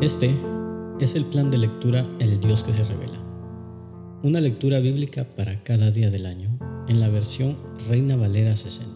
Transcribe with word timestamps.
Este 0.00 0.32
es 1.00 1.16
el 1.16 1.24
plan 1.24 1.50
de 1.50 1.58
lectura 1.58 2.08
El 2.20 2.38
Dios 2.38 2.62
que 2.62 2.72
se 2.72 2.84
revela. 2.84 3.20
Una 4.22 4.40
lectura 4.40 4.78
bíblica 4.78 5.24
para 5.34 5.64
cada 5.64 5.90
día 5.90 6.08
del 6.08 6.26
año 6.26 6.56
en 6.86 7.00
la 7.00 7.08
versión 7.08 7.58
Reina 7.88 8.14
Valera 8.14 8.54
60. 8.54 8.94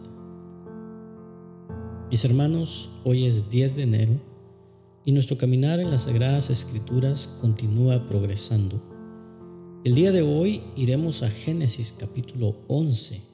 Mis 2.09 2.25
hermanos, 2.25 2.89
hoy 3.03 3.27
es 3.27 3.51
10 3.51 3.75
de 3.75 3.83
enero 3.83 4.13
y 5.05 5.11
nuestro 5.11 5.37
caminar 5.37 5.81
en 5.81 5.91
las 5.91 6.03
Sagradas 6.03 6.51
Escrituras 6.51 7.27
continúa 7.41 8.07
progresando. 8.07 8.81
El 9.83 9.97
día 9.97 10.13
de 10.13 10.23
hoy 10.23 10.63
iremos 10.77 11.25
a 11.25 11.31
Génesis 11.31 11.93
capítulo 11.99 12.55
11 12.69 13.32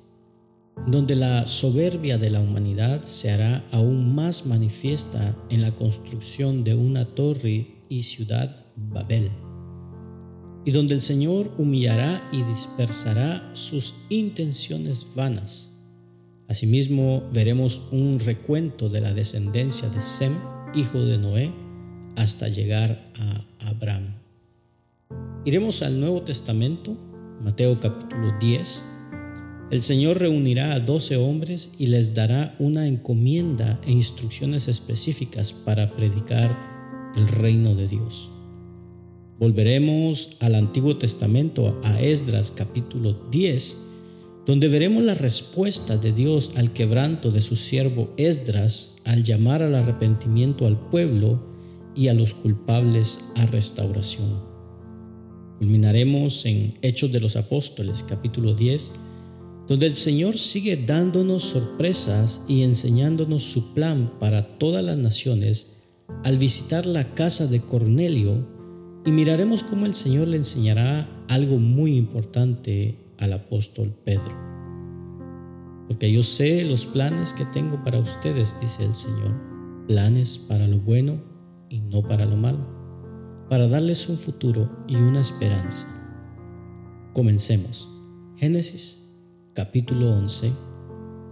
donde 0.86 1.16
la 1.16 1.46
soberbia 1.46 2.18
de 2.18 2.30
la 2.30 2.40
humanidad 2.40 3.02
se 3.02 3.30
hará 3.30 3.64
aún 3.72 4.14
más 4.14 4.46
manifiesta 4.46 5.36
en 5.50 5.62
la 5.62 5.74
construcción 5.74 6.64
de 6.64 6.74
una 6.74 7.04
torre 7.04 7.84
y 7.88 8.02
ciudad 8.02 8.64
Babel, 8.76 9.30
y 10.64 10.70
donde 10.70 10.94
el 10.94 11.00
Señor 11.00 11.50
humillará 11.58 12.26
y 12.32 12.42
dispersará 12.42 13.50
sus 13.54 13.94
intenciones 14.08 15.14
vanas. 15.14 15.74
Asimismo, 16.48 17.24
veremos 17.32 17.82
un 17.92 18.18
recuento 18.18 18.88
de 18.88 19.02
la 19.02 19.12
descendencia 19.12 19.88
de 19.90 20.00
Sem, 20.00 20.34
hijo 20.74 21.00
de 21.00 21.18
Noé, 21.18 21.52
hasta 22.16 22.48
llegar 22.48 23.12
a 23.18 23.68
Abraham. 23.68 24.14
Iremos 25.44 25.82
al 25.82 26.00
Nuevo 26.00 26.22
Testamento, 26.22 26.96
Mateo 27.42 27.78
capítulo 27.78 28.32
10, 28.40 28.84
el 29.70 29.82
Señor 29.82 30.18
reunirá 30.18 30.72
a 30.72 30.80
doce 30.80 31.16
hombres 31.16 31.72
y 31.78 31.88
les 31.88 32.14
dará 32.14 32.54
una 32.58 32.86
encomienda 32.86 33.80
e 33.86 33.92
instrucciones 33.92 34.66
específicas 34.66 35.52
para 35.52 35.94
predicar 35.94 36.56
el 37.16 37.28
reino 37.28 37.74
de 37.74 37.86
Dios. 37.86 38.30
Volveremos 39.38 40.36
al 40.40 40.54
Antiguo 40.54 40.96
Testamento, 40.96 41.78
a 41.84 42.00
Esdras 42.00 42.50
capítulo 42.50 43.28
10, 43.30 43.76
donde 44.46 44.68
veremos 44.68 45.04
la 45.04 45.14
respuesta 45.14 45.98
de 45.98 46.12
Dios 46.12 46.52
al 46.56 46.72
quebranto 46.72 47.30
de 47.30 47.42
su 47.42 47.54
siervo 47.54 48.14
Esdras 48.16 48.96
al 49.04 49.22
llamar 49.22 49.62
al 49.62 49.74
arrepentimiento 49.74 50.66
al 50.66 50.78
pueblo 50.88 51.42
y 51.94 52.08
a 52.08 52.14
los 52.14 52.32
culpables 52.32 53.20
a 53.36 53.44
restauración. 53.44 54.42
Culminaremos 55.58 56.46
en 56.46 56.74
Hechos 56.80 57.12
de 57.12 57.20
los 57.20 57.36
Apóstoles 57.36 58.02
capítulo 58.08 58.54
10, 58.54 58.90
donde 59.68 59.86
el 59.86 59.96
Señor 59.96 60.38
sigue 60.38 60.82
dándonos 60.86 61.42
sorpresas 61.42 62.42
y 62.48 62.62
enseñándonos 62.62 63.44
su 63.44 63.74
plan 63.74 64.14
para 64.18 64.58
todas 64.58 64.82
las 64.82 64.96
naciones 64.96 65.82
al 66.24 66.38
visitar 66.38 66.86
la 66.86 67.14
casa 67.14 67.46
de 67.46 67.60
Cornelio 67.60 68.48
y 69.04 69.12
miraremos 69.12 69.62
cómo 69.62 69.84
el 69.84 69.94
Señor 69.94 70.28
le 70.28 70.38
enseñará 70.38 71.06
algo 71.28 71.58
muy 71.58 71.96
importante 71.96 72.98
al 73.18 73.34
apóstol 73.34 73.94
Pedro. 74.04 74.48
Porque 75.86 76.10
yo 76.10 76.22
sé 76.22 76.64
los 76.64 76.86
planes 76.86 77.34
que 77.34 77.44
tengo 77.44 77.82
para 77.84 77.98
ustedes, 77.98 78.56
dice 78.62 78.84
el 78.84 78.94
Señor, 78.94 79.34
planes 79.86 80.38
para 80.38 80.66
lo 80.66 80.78
bueno 80.78 81.20
y 81.68 81.80
no 81.80 82.02
para 82.02 82.24
lo 82.24 82.36
malo, 82.36 82.66
para 83.50 83.68
darles 83.68 84.08
un 84.08 84.16
futuro 84.16 84.70
y 84.88 84.96
una 84.96 85.20
esperanza. 85.20 85.86
Comencemos. 87.12 87.90
Génesis 88.36 89.07
capítulo 89.58 90.12
11 90.12 90.52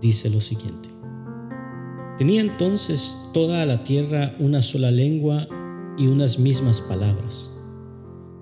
dice 0.03 0.29
lo 0.31 0.41
siguiente. 0.41 0.89
Tenía 2.19 2.41
entonces 2.41 3.31
toda 3.33 3.65
la 3.67 3.85
tierra 3.85 4.35
una 4.41 4.63
sola 4.63 4.91
lengua 4.91 5.47
y 5.97 6.09
unas 6.09 6.37
mismas 6.41 6.81
palabras. 6.81 7.53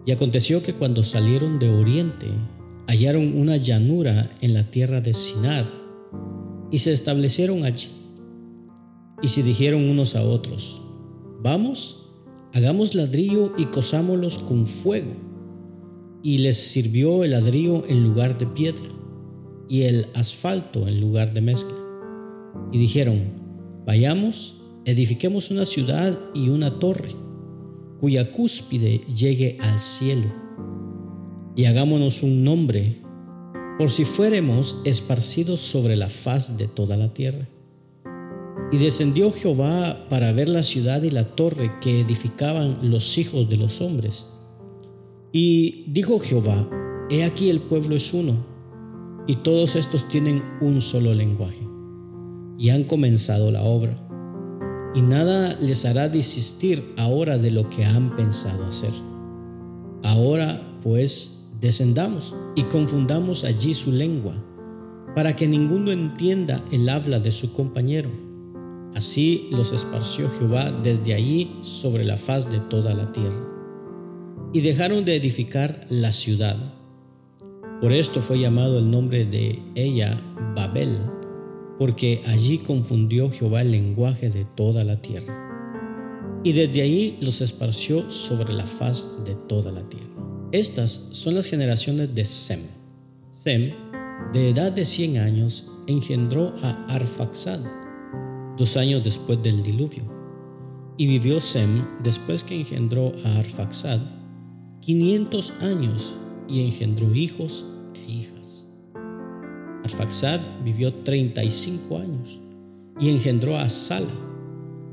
Y 0.07 0.13
aconteció 0.13 0.63
que 0.63 0.73
cuando 0.73 1.03
salieron 1.03 1.59
de 1.59 1.69
oriente, 1.69 2.29
hallaron 2.87 3.37
una 3.37 3.59
llanura 3.59 4.31
en 4.41 4.55
la 4.55 4.71
tierra 4.71 5.03
de 5.03 5.13
Sinar 5.13 5.67
y 6.71 6.79
se 6.79 6.93
establecieron 6.93 7.67
allí. 7.67 7.91
Y 9.21 9.29
se 9.29 9.43
dijeron 9.43 9.91
unos 9.91 10.17
a 10.17 10.23
otros, 10.23 10.81
vamos, 11.43 12.09
hagamos 12.55 12.95
ladrillo 12.95 13.53
y 13.59 13.67
cosámoslos 13.67 14.39
con 14.39 14.67
fuego. 14.67 15.13
Y 16.23 16.39
les 16.39 16.57
sirvió 16.57 17.23
el 17.23 17.33
ladrillo 17.33 17.85
en 17.87 18.03
lugar 18.03 18.39
de 18.39 18.47
piedra 18.47 19.04
y 19.69 19.83
el 19.83 20.07
asfalto 20.15 20.87
en 20.89 21.01
lugar 21.01 21.33
de 21.33 21.41
mezcla. 21.41 21.77
Y 22.73 22.79
dijeron, 22.79 23.23
vayamos, 23.87 24.57
edifiquemos 24.85 25.51
una 25.51 25.65
ciudad 25.65 26.19
y 26.35 26.49
una 26.49 26.79
torre, 26.79 27.15
cuya 27.99 28.33
cúspide 28.33 29.03
llegue 29.15 29.59
al 29.61 29.79
cielo, 29.79 30.33
y 31.57 31.67
hagámonos 31.67 32.23
un 32.23 32.45
nombre, 32.45 33.03
por 33.79 33.91
si 33.91 34.05
fuéramos 34.05 34.81
esparcidos 34.85 35.61
sobre 35.61 35.97
la 35.97 36.09
faz 36.09 36.57
de 36.57 36.69
toda 36.69 36.97
la 36.97 37.13
tierra. 37.13 37.49
Y 38.73 38.79
descendió 38.79 39.31
Jehová 39.31 40.07
para 40.09 40.33
ver 40.33 40.49
la 40.49 40.63
ciudad 40.63 41.03
y 41.03 41.11
la 41.11 41.25
torre 41.25 41.73
que 41.81 42.01
edificaban 42.01 42.91
los 42.91 43.19
hijos 43.19 43.49
de 43.49 43.57
los 43.57 43.81
hombres. 43.81 44.27
Y 45.33 45.85
dijo 45.89 46.19
Jehová, 46.19 46.69
He 47.11 47.25
aquí 47.25 47.51
el 47.51 47.61
pueblo 47.61 47.95
es 47.95 48.15
uno 48.15 48.54
y 49.27 49.37
todos 49.37 49.77
estos 49.77 50.09
tienen 50.09 50.43
un 50.61 50.81
solo 50.81 51.15
lenguaje 51.15 51.67
y 52.59 52.71
han 52.71 52.85
comenzado 52.85 53.51
la 53.51 53.63
obra. 53.63 54.01
Y 54.95 55.03
nada 55.03 55.57
les 55.61 55.85
hará 55.87 56.09
desistir 56.09 56.95
ahora 56.97 57.37
de 57.37 57.51
lo 57.51 57.69
que 57.69 57.85
han 57.85 58.15
pensado 58.15 58.65
hacer. 58.67 58.93
Ahora 60.03 60.63
pues 60.83 61.53
descendamos 61.61 62.35
y 62.55 62.63
confundamos 62.65 63.45
allí 63.45 63.75
su 63.75 63.91
lengua, 63.91 64.35
para 65.15 65.35
que 65.35 65.49
ninguno 65.49 65.91
entienda 65.93 66.63
el 66.71 66.89
habla 66.89 67.19
de 67.19 67.33
su 67.33 67.53
compañero. 67.53 68.11
Así 68.95 69.49
los 69.51 69.73
esparció 69.73 70.29
Jehová 70.31 70.71
desde 70.71 71.15
allí 71.15 71.57
sobre 71.63 72.05
la 72.05 72.17
faz 72.17 72.51
de 72.51 72.61
toda 72.61 72.95
la 72.95 73.11
tierra. 73.13 73.51
Y 74.53 74.61
dejaron 74.61 75.05
de 75.05 75.17
edificar 75.17 75.87
la 75.89 76.13
ciudad 76.13 76.74
por 77.81 77.93
esto 77.93 78.21
fue 78.21 78.39
llamado 78.39 78.79
el 78.79 78.91
nombre 78.91 79.25
de 79.25 79.63
ella 79.75 80.21
Babel, 80.55 80.99
porque 81.79 82.23
allí 82.27 82.59
confundió 82.59 83.31
Jehová 83.31 83.63
el 83.63 83.73
lenguaje 83.73 84.31
de 84.31 84.45
toda 84.45 84.85
la 84.85 85.03
tierra. 85.03 86.41
Y 86.45 86.53
desde 86.53 86.83
ahí 86.83 87.19
los 87.21 87.41
esparció 87.41 88.11
sobre 88.11 88.53
la 88.53 88.67
faz 88.67 89.25
de 89.25 89.35
toda 89.35 89.73
la 89.73 89.83
tierra. 89.89 90.09
Estas 90.53 91.09
son 91.13 91.35
las 91.35 91.47
generaciones 91.47 92.15
de 92.15 92.25
Sem. 92.25 92.61
Sem, 93.31 93.73
de 94.33 94.51
edad 94.51 94.71
de 94.71 94.85
100 94.85 95.19
años, 95.19 95.67
engendró 95.87 96.55
a 96.63 96.87
Arfaxad, 96.95 97.61
dos 98.57 98.77
años 98.77 99.03
después 99.03 99.43
del 99.43 99.63
diluvio. 99.63 100.05
Y 100.97 101.07
vivió 101.07 101.41
Sem, 101.41 101.85
después 102.03 102.45
que 102.45 102.61
engendró 102.61 103.13
a 103.25 103.39
Arfaxad, 103.39 104.01
500 104.81 105.53
años 105.63 106.15
y 106.49 106.65
engendró 106.65 107.15
hijos 107.15 107.67
hijas. 108.09 108.67
Arfaxad 109.85 110.41
vivió 110.65 110.95
35 110.95 111.99
años 111.99 112.41
y 112.99 113.11
engendró 113.11 113.59
a 113.59 113.69
Sala. 113.69 114.13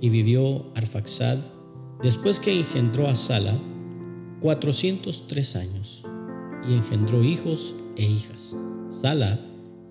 Y 0.04 0.10
vivió 0.10 0.66
Arfaxad, 0.76 1.38
después 2.02 2.40
que 2.40 2.60
engendró 2.60 3.08
a 3.08 3.14
Sala, 3.14 3.60
403 4.40 5.56
años 5.58 6.04
y 6.68 6.74
engendró 6.74 7.24
hijos 7.24 7.76
e 7.96 8.06
hijas. 8.06 8.58
Sala 8.90 9.40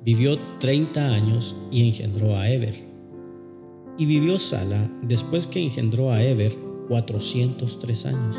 vivió 0.05 0.37
30 0.59 1.15
años 1.15 1.55
y 1.71 1.87
engendró 1.87 2.37
a 2.37 2.51
Eber. 2.51 2.75
Y 3.99 4.07
vivió 4.07 4.39
Sala, 4.41 4.91
después 5.03 5.47
que 5.47 5.63
engendró 5.63 6.11
a 6.11 6.25
Eber, 6.25 6.57
403 6.89 8.07
años 8.07 8.37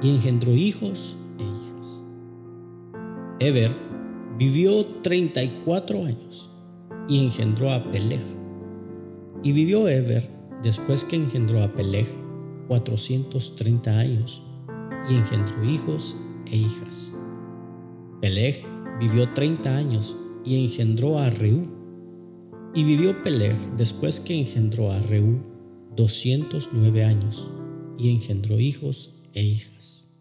y 0.00 0.10
engendró 0.10 0.52
hijos 0.52 1.16
e. 1.16 1.17
Eber 3.40 3.88
Vivió 4.38 4.86
34 5.02 6.04
años 6.04 6.48
y 7.08 7.24
engendró 7.24 7.72
a 7.72 7.90
Peleg. 7.90 8.22
Y 9.42 9.50
vivió 9.50 9.88
Eber 9.88 10.30
después 10.62 11.04
que 11.04 11.16
engendró 11.16 11.60
a 11.64 11.74
Peleg 11.74 12.06
430 12.68 13.98
años 13.98 14.44
y 15.10 15.16
engendró 15.16 15.64
hijos 15.64 16.16
e 16.46 16.56
hijas. 16.56 17.16
Peleg 18.20 18.64
vivió 19.00 19.28
30 19.34 19.76
años 19.76 20.16
y 20.44 20.62
engendró 20.64 21.18
a 21.18 21.30
Reú. 21.30 21.66
Y 22.74 22.84
vivió 22.84 23.20
Peleg 23.24 23.56
después 23.76 24.20
que 24.20 24.38
engendró 24.38 24.92
a 24.92 25.00
Reú 25.00 25.40
209 25.96 27.04
años 27.04 27.50
y 27.98 28.10
engendró 28.14 28.60
hijos 28.60 29.16
e 29.32 29.42
hijas. 29.42 30.14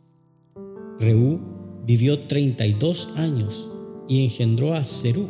Reú 1.00 1.57
vivió 1.88 2.28
32 2.28 3.14
años 3.16 3.70
y 4.10 4.26
engendró 4.26 4.74
a 4.74 4.84
Serug. 4.84 5.30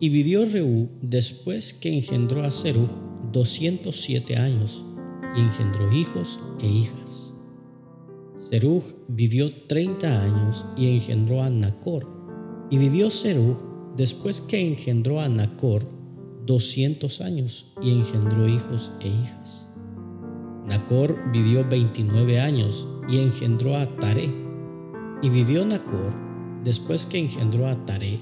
Y 0.00 0.08
vivió 0.08 0.44
Reú 0.44 0.90
después 1.00 1.72
que 1.72 1.96
engendró 1.96 2.42
a 2.42 2.50
Serug 2.50 2.90
207 3.30 4.36
años 4.36 4.84
y 5.36 5.40
engendró 5.40 5.92
hijos 5.92 6.40
e 6.60 6.66
hijas. 6.66 7.32
Serug 8.38 8.82
vivió 9.06 9.54
30 9.68 10.22
años 10.22 10.66
y 10.76 10.88
engendró 10.88 11.44
a 11.44 11.48
Nacor. 11.48 12.08
Y 12.68 12.78
vivió 12.78 13.08
Serug 13.08 13.94
después 13.96 14.40
que 14.40 14.60
engendró 14.60 15.20
a 15.20 15.28
Nacor 15.28 15.88
200 16.44 17.20
años 17.20 17.72
y 17.80 17.92
engendró 17.92 18.48
hijos 18.48 18.90
e 19.00 19.06
hijas. 19.06 19.68
Nacor 20.66 21.30
vivió 21.32 21.64
29 21.68 22.40
años 22.40 22.88
y 23.08 23.20
engendró 23.20 23.76
a 23.76 23.96
Tare. 23.96 24.51
Y 25.22 25.30
vivió 25.30 25.64
Nacor 25.64 26.12
después 26.64 27.06
que 27.06 27.18
engendró 27.18 27.68
a 27.68 27.76
Tare 27.86 28.18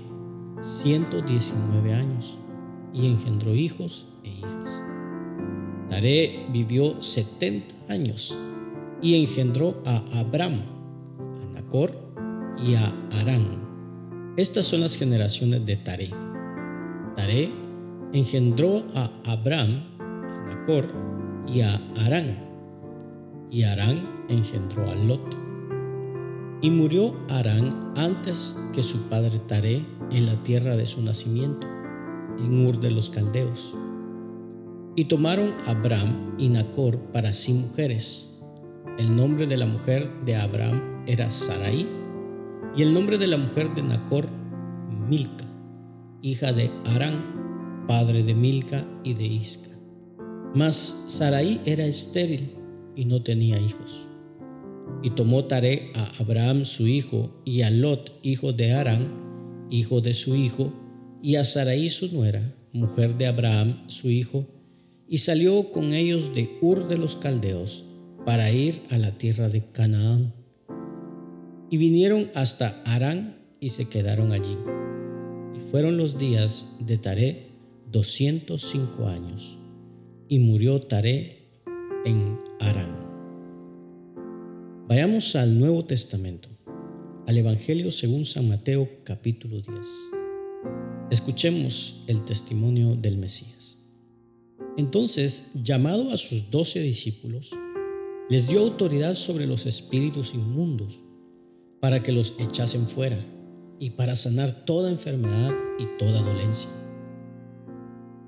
119 0.61 1.95
años 1.95 2.37
y 2.93 3.07
engendró 3.07 3.55
hijos 3.55 4.07
e 4.23 4.29
hijas. 4.29 4.83
Tare 5.89 6.47
vivió 6.53 7.01
70 7.03 7.75
años 7.89 8.37
y 9.01 9.19
engendró 9.19 9.83
a 9.87 10.03
Abram, 10.19 10.61
a 11.43 11.55
Nacor 11.55 11.97
y 12.63 12.75
a 12.75 12.93
Arán. 13.21 14.35
Estas 14.37 14.67
son 14.67 14.83
las 14.83 14.97
generaciones 14.97 15.65
de 15.65 15.77
Tare. 15.77 16.11
Tare 17.17 17.51
engendró 18.13 18.85
a 18.95 19.11
Abram, 19.25 19.85
a 19.99 20.55
Nacor 20.55 20.91
y 21.47 21.63
a 21.63 21.77
Arán. 22.05 22.51
Y 23.51 23.63
Arán 23.63 24.25
engendró 24.29 24.89
a 24.89 24.95
Lot. 24.95 25.40
Y 26.63 26.71
murió 26.71 27.17
Arán 27.31 27.95
antes 27.97 28.59
que 28.75 28.83
su 28.83 29.09
padre 29.09 29.39
Tare 29.39 29.83
en 30.11 30.27
la 30.27 30.37
tierra 30.43 30.77
de 30.77 30.85
su 30.85 31.03
nacimiento, 31.03 31.67
en 32.39 32.67
Ur 32.67 32.81
de 32.81 32.91
los 32.91 33.09
Caldeos. 33.09 33.75
Y 34.95 35.07
tomaron 35.07 35.55
Abram 35.67 36.35
y 36.37 36.51
Nacor 36.51 36.99
para 37.13 37.33
sí 37.33 37.55
mujeres. 37.55 38.43
El 38.99 39.17
nombre 39.17 39.47
de 39.47 39.57
la 39.57 39.65
mujer 39.65 40.11
de 40.27 40.37
Abram 40.37 41.03
era 41.07 41.31
Sarai, 41.31 41.89
y 42.77 42.83
el 42.83 42.93
nombre 42.93 43.17
de 43.17 43.27
la 43.27 43.39
mujer 43.39 43.75
de 43.75 43.83
Nacor, 43.83 44.29
Milca, 45.09 45.47
hija 46.21 46.53
de 46.53 46.71
Arán, 46.85 47.87
padre 47.89 48.23
de 48.23 48.35
Milca 48.35 48.87
y 49.03 49.15
de 49.15 49.25
Isca. 49.25 49.71
Mas 50.55 51.05
Sarai 51.09 51.63
era 51.65 51.87
estéril 51.87 52.55
y 52.95 53.07
no 53.07 53.23
tenía 53.23 53.59
hijos. 53.59 54.10
Y 55.03 55.11
tomó 55.11 55.45
Tare 55.45 55.93
a 55.95 56.13
Abraham 56.19 56.65
su 56.65 56.87
hijo 56.87 57.43
y 57.45 57.63
a 57.63 57.71
Lot, 57.71 58.19
hijo 58.23 58.53
de 58.53 58.73
Arán, 58.73 59.67
hijo 59.71 60.01
de 60.01 60.15
su 60.15 60.37
hijo, 60.37 60.73
y 61.23 61.37
a 61.37 61.45
Sarai 61.45 61.89
su 61.89 62.13
nuera, 62.15 62.55
mujer 62.73 63.17
de 63.17 63.27
Abraham 63.27 63.85
su 63.89 64.11
hijo, 64.11 64.47
y 65.09 65.19
salió 65.19 65.71
con 65.71 65.93
ellos 65.93 66.35
de 66.35 66.51
Ur 66.61 66.87
de 66.89 66.97
los 66.97 67.17
Caldeos 67.17 67.85
para 68.25 68.53
ir 68.53 68.81
a 68.91 68.99
la 68.99 69.19
tierra 69.19 69.49
de 69.49 69.65
Canaán. 69.73 70.35
Y 71.71 71.79
vinieron 71.79 72.31
hasta 72.35 72.83
Arán 72.85 73.39
y 73.61 73.71
se 73.71 73.89
quedaron 73.89 74.33
allí. 74.33 74.57
Y 75.57 75.61
fueron 75.61 75.97
los 75.97 76.19
días 76.19 76.77
de 76.81 76.99
Taré 76.99 77.51
doscientos 77.91 78.63
cinco 78.63 79.09
años, 79.09 79.59
y 80.29 80.39
murió 80.39 80.81
Taré 80.81 81.49
en 82.05 82.39
Arán. 82.61 83.10
Vayamos 84.91 85.37
al 85.37 85.57
Nuevo 85.57 85.85
Testamento, 85.85 86.49
al 87.29 87.39
Evangelio 87.39 87.93
según 87.93 88.25
San 88.25 88.49
Mateo 88.49 88.89
capítulo 89.05 89.61
10. 89.61 89.79
Escuchemos 91.13 92.03
el 92.09 92.25
testimonio 92.25 92.97
del 92.97 93.17
Mesías. 93.17 93.79
Entonces, 94.77 95.53
llamado 95.63 96.11
a 96.11 96.17
sus 96.17 96.51
doce 96.51 96.81
discípulos, 96.81 97.53
les 98.29 98.49
dio 98.49 98.59
autoridad 98.59 99.15
sobre 99.15 99.47
los 99.47 99.65
espíritus 99.65 100.35
inmundos 100.35 100.99
para 101.79 102.03
que 102.03 102.11
los 102.11 102.35
echasen 102.41 102.89
fuera 102.89 103.25
y 103.79 103.91
para 103.91 104.17
sanar 104.17 104.65
toda 104.65 104.91
enfermedad 104.91 105.55
y 105.79 105.87
toda 106.01 106.21
dolencia. 106.21 106.69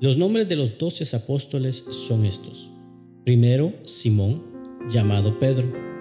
Los 0.01 0.17
nombres 0.17 0.47
de 0.47 0.55
los 0.55 0.79
doce 0.79 1.17
apóstoles 1.17 1.85
son 1.91 2.25
estos. 2.25 2.71
Primero, 3.25 3.75
Simón, 3.83 4.45
llamado 4.89 5.41
Pedro 5.41 5.92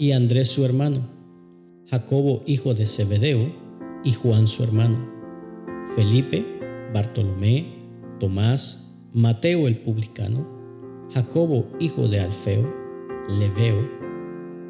y 0.00 0.12
Andrés 0.12 0.50
su 0.50 0.64
hermano, 0.64 1.06
Jacobo 1.86 2.42
hijo 2.46 2.72
de 2.72 2.86
Zebedeo 2.86 3.54
y 4.02 4.12
Juan 4.12 4.46
su 4.46 4.62
hermano, 4.64 5.06
Felipe, 5.94 6.42
Bartolomé, 6.94 7.66
Tomás, 8.18 8.98
Mateo 9.12 9.68
el 9.68 9.82
publicano, 9.82 10.48
Jacobo 11.12 11.68
hijo 11.80 12.08
de 12.08 12.20
Alfeo, 12.20 12.74
Leveo, 13.38 13.86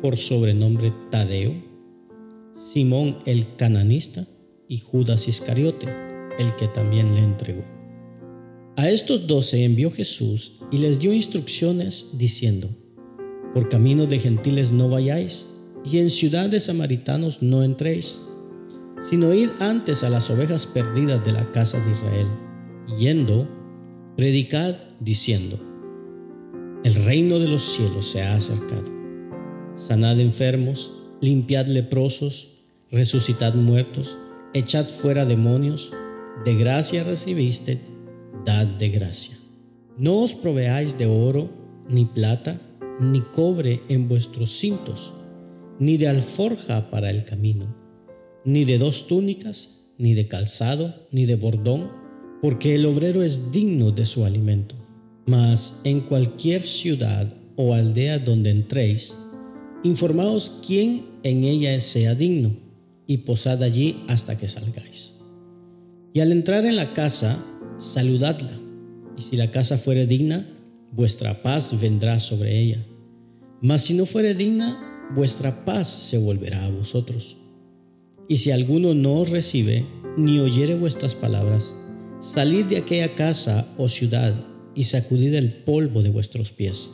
por 0.02 0.16
sobrenombre 0.16 0.92
Tadeo, 1.12 1.54
Simón 2.52 3.18
el 3.24 3.54
cananista 3.54 4.26
y 4.66 4.78
Judas 4.78 5.28
Iscariote, 5.28 5.86
el 6.40 6.56
que 6.56 6.66
también 6.66 7.14
le 7.14 7.20
entregó. 7.20 7.64
A 8.74 8.90
estos 8.90 9.28
doce 9.28 9.64
envió 9.64 9.92
Jesús 9.92 10.58
y 10.72 10.78
les 10.78 10.98
dio 10.98 11.12
instrucciones 11.12 12.18
diciendo, 12.18 12.68
por 13.54 13.68
caminos 13.68 14.08
de 14.08 14.18
gentiles 14.18 14.72
no 14.72 14.88
vayáis, 14.88 15.46
y 15.84 15.98
en 15.98 16.10
ciudad 16.10 16.48
de 16.50 16.60
samaritanos 16.60 17.42
no 17.42 17.62
entréis, 17.62 18.20
sino 19.00 19.32
id 19.32 19.50
antes 19.60 20.04
a 20.04 20.10
las 20.10 20.28
ovejas 20.30 20.66
perdidas 20.66 21.24
de 21.24 21.32
la 21.32 21.50
casa 21.52 21.78
de 21.78 21.90
Israel. 21.92 22.28
Yendo, 22.98 23.48
predicad 24.16 24.76
diciendo, 25.00 25.58
el 26.84 26.94
reino 26.94 27.38
de 27.38 27.48
los 27.48 27.62
cielos 27.62 28.08
se 28.08 28.22
ha 28.22 28.34
acercado. 28.34 28.90
Sanad 29.74 30.18
enfermos, 30.20 30.92
limpiad 31.20 31.66
leprosos, 31.66 32.48
resucitad 32.90 33.54
muertos, 33.54 34.18
echad 34.54 34.86
fuera 34.86 35.24
demonios, 35.24 35.92
de 36.44 36.54
gracia 36.54 37.04
recibiste, 37.04 37.80
dad 38.44 38.66
de 38.66 38.88
gracia. 38.88 39.36
No 39.98 40.20
os 40.20 40.34
proveáis 40.34 40.96
de 40.96 41.06
oro, 41.06 41.50
ni 41.88 42.06
plata, 42.06 42.60
ni 43.00 43.22
cobre 43.22 43.82
en 43.88 44.08
vuestros 44.08 44.50
cintos, 44.50 45.14
ni 45.78 45.96
de 45.96 46.08
alforja 46.08 46.90
para 46.90 47.10
el 47.10 47.24
camino, 47.24 47.74
ni 48.44 48.64
de 48.64 48.78
dos 48.78 49.06
túnicas, 49.06 49.86
ni 49.98 50.14
de 50.14 50.28
calzado, 50.28 51.08
ni 51.10 51.24
de 51.24 51.36
bordón, 51.36 51.90
porque 52.42 52.74
el 52.74 52.86
obrero 52.86 53.22
es 53.22 53.52
digno 53.52 53.90
de 53.90 54.04
su 54.04 54.24
alimento. 54.24 54.74
Mas 55.26 55.80
en 55.84 56.00
cualquier 56.00 56.60
ciudad 56.60 57.32
o 57.56 57.74
aldea 57.74 58.18
donde 58.18 58.50
entréis, 58.50 59.16
informaos 59.82 60.60
quién 60.66 61.06
en 61.22 61.44
ella 61.44 61.78
sea 61.80 62.14
digno, 62.14 62.54
y 63.06 63.18
posad 63.18 63.62
allí 63.62 64.04
hasta 64.08 64.38
que 64.38 64.48
salgáis. 64.48 65.16
Y 66.12 66.20
al 66.20 66.32
entrar 66.32 66.64
en 66.64 66.76
la 66.76 66.92
casa, 66.92 67.44
saludadla, 67.78 68.52
y 69.16 69.22
si 69.22 69.36
la 69.36 69.50
casa 69.50 69.78
fuere 69.78 70.06
digna, 70.06 70.46
vuestra 70.92 71.42
paz 71.42 71.80
vendrá 71.80 72.20
sobre 72.20 72.58
ella. 72.58 72.86
Mas 73.62 73.84
si 73.84 73.94
no 73.94 74.06
fuere 74.06 74.34
digna, 74.34 75.08
vuestra 75.14 75.64
paz 75.64 75.88
se 75.88 76.18
volverá 76.18 76.64
a 76.64 76.70
vosotros. 76.70 77.36
Y 78.28 78.36
si 78.36 78.50
alguno 78.50 78.94
no 78.94 79.20
os 79.20 79.30
recibe, 79.30 79.84
ni 80.16 80.40
oyere 80.40 80.74
vuestras 80.74 81.14
palabras, 81.14 81.74
salid 82.20 82.66
de 82.66 82.78
aquella 82.78 83.14
casa 83.14 83.68
o 83.76 83.88
ciudad 83.88 84.34
y 84.74 84.84
sacudid 84.84 85.34
el 85.34 85.52
polvo 85.52 86.02
de 86.02 86.10
vuestros 86.10 86.52
pies. 86.52 86.90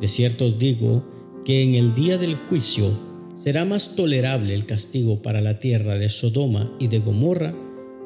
De 0.00 0.08
cierto 0.08 0.46
os 0.46 0.58
digo 0.58 1.04
que 1.44 1.62
en 1.62 1.74
el 1.74 1.94
día 1.94 2.16
del 2.16 2.36
juicio 2.36 2.90
será 3.34 3.64
más 3.64 3.96
tolerable 3.96 4.54
el 4.54 4.66
castigo 4.66 5.20
para 5.22 5.40
la 5.40 5.58
tierra 5.58 5.98
de 5.98 6.08
Sodoma 6.08 6.72
y 6.78 6.88
de 6.88 7.00
Gomorra 7.00 7.54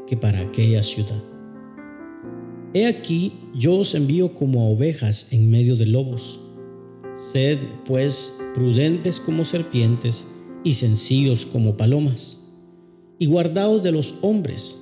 que 0.07 0.17
para 0.17 0.41
aquella 0.41 0.83
ciudad. 0.83 1.23
He 2.75 2.87
aquí 2.87 3.33
yo 3.55 3.75
os 3.77 3.95
envío 3.95 4.35
como 4.35 4.63
a 4.63 4.69
ovejas 4.69 5.29
en 5.31 5.51
medio 5.51 5.77
de 5.77 5.87
lobos. 5.87 6.41
Sed, 7.17 7.59
pues, 7.87 8.39
prudentes 8.55 9.21
como 9.21 9.47
serpientes 9.47 10.27
y 10.65 10.75
sencillos 10.75 11.47
como 11.47 11.77
palomas. 11.79 12.41
Y 13.19 13.27
guardaos 13.27 13.83
de 13.83 13.91
los 13.91 14.17
hombres, 14.21 14.77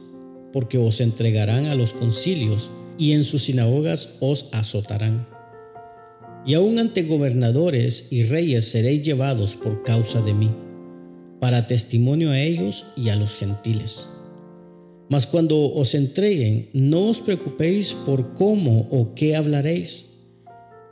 porque 0.52 0.76
os 0.76 1.00
entregarán 1.00 1.66
a 1.66 1.76
los 1.76 1.92
concilios 1.92 2.70
y 2.98 3.12
en 3.12 3.24
sus 3.24 3.44
sinagogas 3.44 4.16
os 4.18 4.48
azotarán. 4.50 5.28
Y 6.44 6.54
aun 6.54 6.80
ante 6.80 7.04
gobernadores 7.04 8.08
y 8.10 8.24
reyes 8.24 8.66
seréis 8.66 9.02
llevados 9.02 9.54
por 9.54 9.84
causa 9.84 10.20
de 10.20 10.34
mí, 10.34 10.50
para 11.38 11.68
testimonio 11.68 12.30
a 12.30 12.40
ellos 12.40 12.84
y 12.96 13.10
a 13.10 13.16
los 13.16 13.36
gentiles. 13.36 14.08
Mas 15.08 15.28
cuando 15.28 15.72
os 15.72 15.94
entreguen, 15.94 16.68
no 16.72 17.06
os 17.06 17.20
preocupéis 17.20 17.94
por 17.94 18.34
cómo 18.34 18.88
o 18.90 19.14
qué 19.14 19.36
hablaréis 19.36 20.13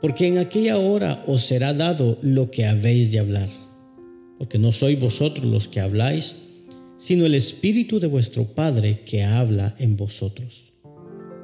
porque 0.03 0.27
en 0.27 0.37
aquella 0.37 0.77
hora 0.77 1.23
os 1.27 1.43
será 1.43 1.73
dado 1.73 2.17
lo 2.21 2.51
que 2.51 2.65
habéis 2.65 3.13
de 3.13 3.19
hablar, 3.19 3.47
porque 4.37 4.59
no 4.59 4.73
sois 4.73 4.99
vosotros 4.99 5.45
los 5.45 5.69
que 5.69 5.79
habláis, 5.79 6.55
sino 6.97 7.25
el 7.25 7.33
Espíritu 7.33 8.01
de 8.01 8.07
vuestro 8.07 8.53
Padre 8.53 9.05
que 9.05 9.23
habla 9.23 9.73
en 9.79 9.95
vosotros. 9.95 10.73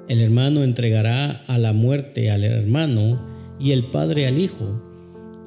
El 0.09 0.19
hermano 0.19 0.65
entregará 0.65 1.45
a 1.47 1.57
la 1.57 1.71
muerte 1.71 2.31
al 2.31 2.43
hermano 2.43 3.25
y 3.61 3.71
el 3.71 3.85
Padre 3.85 4.27
al 4.27 4.37
Hijo, 4.37 4.83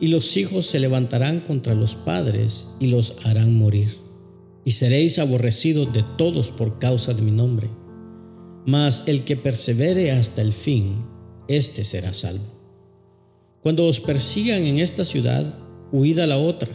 y 0.01 0.07
los 0.07 0.39
hijos 0.39 0.65
se 0.65 0.81
levantarán 0.81 1.41
contra 1.41 1.75
los 1.75 1.97
padres 1.97 2.69
y 2.81 2.87
los 2.87 3.17
harán 3.25 3.55
morir. 3.55 3.91
Y 4.65 4.73
seréis 4.73 5.19
aborrecidos 5.19 5.93
de 5.93 6.03
todos 6.17 6.51
por 6.51 6.79
causa 6.79 7.13
de 7.13 7.21
mi 7.21 7.31
nombre. 7.31 7.69
Mas 8.65 9.05
el 9.07 9.25
que 9.25 9.37
persevere 9.37 10.13
hasta 10.13 10.41
el 10.41 10.55
fin, 10.55 11.05
éste 11.47 11.85
será 11.85 12.15
salvo. 12.15 12.62
Cuando 13.63 13.87
os 13.87 14.01
persigan 14.01 14.65
en 14.65 14.79
esta 14.79 15.05
ciudad, 15.05 15.55
huid 15.93 16.19
a 16.19 16.27
la 16.27 16.39
otra, 16.39 16.73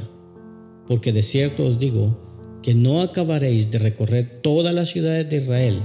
porque 0.87 1.11
de 1.11 1.21
cierto 1.21 1.65
os 1.65 1.79
digo 1.79 2.59
que 2.63 2.73
no 2.73 3.01
acabaréis 3.01 3.69
de 3.69 3.79
recorrer 3.79 4.41
todas 4.41 4.73
las 4.73 4.89
ciudades 4.89 5.29
de 5.29 5.37
Israel 5.37 5.81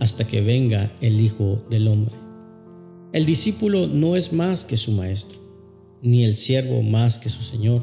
hasta 0.00 0.26
que 0.26 0.40
venga 0.40 0.92
el 1.00 1.20
Hijo 1.20 1.62
del 1.70 1.88
Hombre. 1.88 2.14
El 3.12 3.24
discípulo 3.24 3.86
no 3.86 4.16
es 4.16 4.32
más 4.32 4.64
que 4.64 4.76
su 4.76 4.92
maestro 4.92 5.42
ni 6.02 6.24
el 6.24 6.34
siervo 6.34 6.82
más 6.82 7.18
que 7.18 7.28
su 7.28 7.42
señor. 7.42 7.82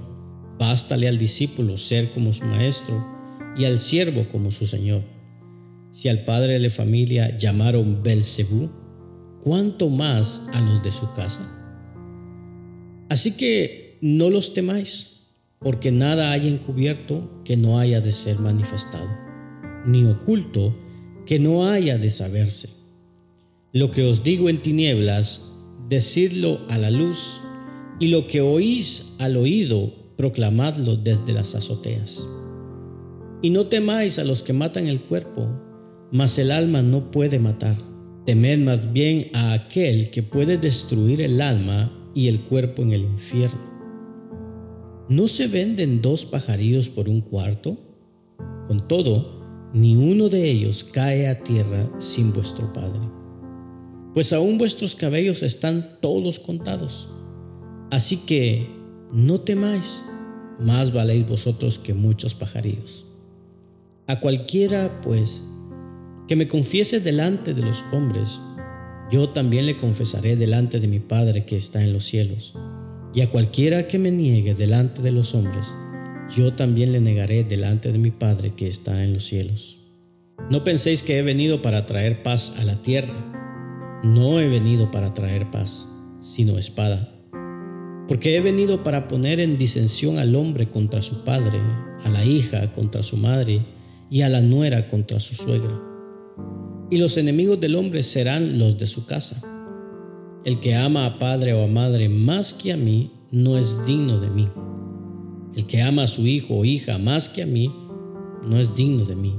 Bástale 0.60 1.08
al 1.08 1.18
discípulo 1.18 1.78
ser 1.78 2.12
como 2.12 2.34
su 2.34 2.44
maestro 2.46 3.08
y 3.58 3.63
al 3.63 3.80
siervo 3.80 4.28
como 4.30 4.51
su 4.51 4.68
señor. 4.68 5.04
Si 5.92 6.10
al 6.10 6.25
padre 6.25 6.54
de 6.54 6.60
la 6.60 6.70
familia 6.70 7.36
llamaron 7.38 8.04
Belcebú, 8.04 8.70
¿cuánto 9.42 9.89
más 9.89 10.48
a 10.54 10.60
los 10.62 10.84
de 10.84 10.92
su 10.92 11.12
casa? 11.13 11.59
Así 13.10 13.36
que 13.36 13.98
no 14.01 14.30
los 14.30 14.54
temáis, 14.54 15.32
porque 15.60 15.92
nada 15.92 16.32
hay 16.32 16.48
encubierto 16.48 17.42
que 17.44 17.58
no 17.58 17.80
haya 17.80 18.01
de 18.01 18.12
ser 18.12 18.39
manifestado, 18.39 19.10
ni 19.86 20.06
oculto 20.06 20.78
que 21.25 21.39
no 21.39 21.68
haya 21.68 21.98
de 21.98 22.12
saberse. 22.12 22.70
Lo 23.74 23.92
que 23.92 24.04
os 24.04 24.24
digo 24.24 24.48
en 24.48 24.62
tinieblas, 24.62 25.58
decidlo 25.89 26.62
a 26.70 26.78
la 26.78 26.92
luz 26.92 27.42
y 28.00 28.08
lo 28.08 28.28
que 28.28 28.42
oís 28.42 29.16
al 29.20 29.38
oído, 29.38 29.94
proclamadlo 30.16 30.96
desde 30.96 31.34
las 31.34 31.56
azoteas. 31.56 32.28
Y 33.42 33.50
no 33.50 33.68
temáis 33.68 34.20
a 34.20 34.24
los 34.24 34.44
que 34.44 34.54
matan 34.54 34.88
el 34.88 35.01
cuerpo, 35.01 35.50
mas 36.12 36.38
el 36.38 36.51
alma 36.51 36.82
no 36.82 37.10
puede 37.10 37.39
matar. 37.39 37.75
Temed 38.25 38.60
más 38.60 38.94
bien 38.94 39.30
a 39.34 39.54
aquel 39.54 40.10
que 40.12 40.24
puede 40.24 40.58
destruir 40.58 41.22
el 41.22 41.42
alma 41.42 41.99
y 42.13 42.28
el 42.28 42.42
cuerpo 42.42 42.82
en 42.82 42.92
el 42.92 43.01
infierno. 43.01 43.70
¿No 45.10 45.28
se 45.28 45.48
venden 45.48 46.01
dos 46.01 46.25
pajarillos 46.25 46.89
por 46.89 47.10
un 47.10 47.22
cuarto? 47.22 47.78
Con 48.68 48.88
todo, 48.88 49.39
ni 49.74 49.96
uno 49.96 50.30
de 50.30 50.50
ellos 50.50 50.84
cae 50.84 51.28
a 51.28 51.44
tierra 51.44 51.89
sin 52.00 52.32
vuestro 52.34 52.72
Padre. 52.74 53.00
Pues 54.13 54.34
aún 54.34 54.58
vuestros 54.58 54.96
cabellos 54.96 55.44
están 55.44 55.98
todos 56.01 56.39
contados. 56.39 57.10
Así 57.92 58.18
que 58.25 58.68
no 59.12 59.42
temáis, 59.42 60.04
más 60.60 60.94
valéis 60.94 61.28
vosotros 61.28 61.80
que 61.80 61.94
muchos 61.94 62.36
pajarillos. 62.36 63.06
A 64.08 64.20
cualquiera, 64.20 65.01
pues, 65.01 65.44
que 66.28 66.36
me 66.36 66.48
confiese 66.48 67.00
delante 67.00 67.54
de 67.54 67.63
los 67.63 67.84
hombres, 67.92 68.39
yo 69.12 69.30
también 69.30 69.66
le 69.66 69.78
confesaré 69.78 70.36
delante 70.36 70.80
de 70.80 70.88
mi 70.88 71.00
Padre 71.00 71.46
que 71.46 71.56
está 71.56 71.84
en 71.84 71.94
los 71.94 72.06
cielos. 72.06 72.54
Y 73.13 73.22
a 73.22 73.30
cualquiera 73.30 73.88
que 73.88 74.00
me 74.00 74.12
niegue 74.12 74.54
delante 74.54 75.01
de 75.01 75.12
los 75.12 75.34
hombres, 75.34 75.75
yo 76.36 76.54
también 76.54 76.92
le 76.92 77.00
negaré 77.00 77.44
delante 77.44 77.92
de 77.92 77.98
mi 77.98 78.12
Padre 78.12 78.54
que 78.56 78.68
está 78.68 79.04
en 79.04 79.13
los 79.13 79.25
cielos. 79.25 79.80
No 80.50 80.63
penséis 80.63 81.04
que 81.04 81.18
he 81.18 81.22
venido 81.22 81.62
para 81.62 81.86
traer 81.86 82.24
paz 82.24 82.54
a 82.60 82.63
la 82.63 82.75
tierra. 82.75 83.13
No 84.04 84.39
he 84.39 84.48
venido 84.48 84.92
para 84.92 85.13
traer 85.13 85.50
paz, 85.51 85.88
sino 86.22 86.58
espada 86.58 87.16
porque 88.10 88.36
he 88.36 88.42
venido 88.42 88.82
para 88.82 89.08
poner 89.08 89.39
en 89.39 89.60
disensión 89.60 90.18
al 90.18 90.36
hombre 90.36 90.68
contra 90.68 91.04
su 91.04 91.24
padre, 91.24 91.60
a 92.04 92.10
la 92.10 92.25
hija 92.25 92.72
contra 92.74 93.04
su 93.04 93.18
madre 93.18 93.60
y 94.10 94.22
a 94.24 94.30
la 94.30 94.42
nuera 94.42 94.88
contra 94.88 95.20
su 95.20 95.36
suegra. 95.36 95.88
Y 96.89 96.98
los 96.98 97.17
enemigos 97.17 97.60
del 97.60 97.75
hombre 97.75 98.03
serán 98.03 98.58
los 98.58 98.77
de 98.77 98.88
su 98.88 99.05
casa. 99.05 99.41
El 100.46 100.60
que 100.60 100.75
ama 100.75 101.05
a 101.05 101.19
padre 101.19 101.53
o 101.53 101.63
a 101.63 101.67
madre 101.67 102.10
más 102.10 102.53
que 102.53 102.72
a 102.74 102.77
mí, 102.77 103.12
no 103.31 103.58
es 103.58 103.86
digno 103.86 104.19
de 104.19 104.29
mí. 104.29 104.48
El 105.55 105.65
que 105.65 105.81
ama 105.81 106.03
a 106.03 106.08
su 106.08 106.25
hijo 106.25 106.58
o 106.58 106.65
hija 106.65 106.98
más 106.98 107.29
que 107.29 107.43
a 107.43 107.46
mí, 107.46 107.72
no 108.43 108.58
es 108.58 108.75
digno 108.75 109.05
de 109.05 109.15
mí. 109.15 109.36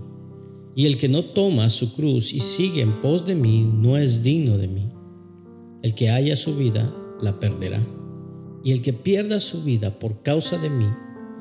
Y 0.76 0.86
el 0.86 0.98
que 0.98 1.08
no 1.08 1.24
toma 1.24 1.68
su 1.68 1.94
cruz 1.94 2.32
y 2.32 2.40
sigue 2.40 2.82
en 2.82 3.00
pos 3.00 3.26
de 3.26 3.34
mí, 3.34 3.68
no 3.72 3.96
es 3.96 4.22
digno 4.22 4.56
de 4.56 4.68
mí. 4.68 4.88
El 5.82 5.94
que 5.94 6.10
haya 6.10 6.36
su 6.36 6.54
vida, 6.56 6.94
la 7.20 7.40
perderá 7.40 7.80
y 8.62 8.72
el 8.72 8.82
que 8.82 8.92
pierda 8.92 9.40
su 9.40 9.62
vida 9.62 9.98
por 9.98 10.22
causa 10.22 10.58
de 10.58 10.70
mí, 10.70 10.88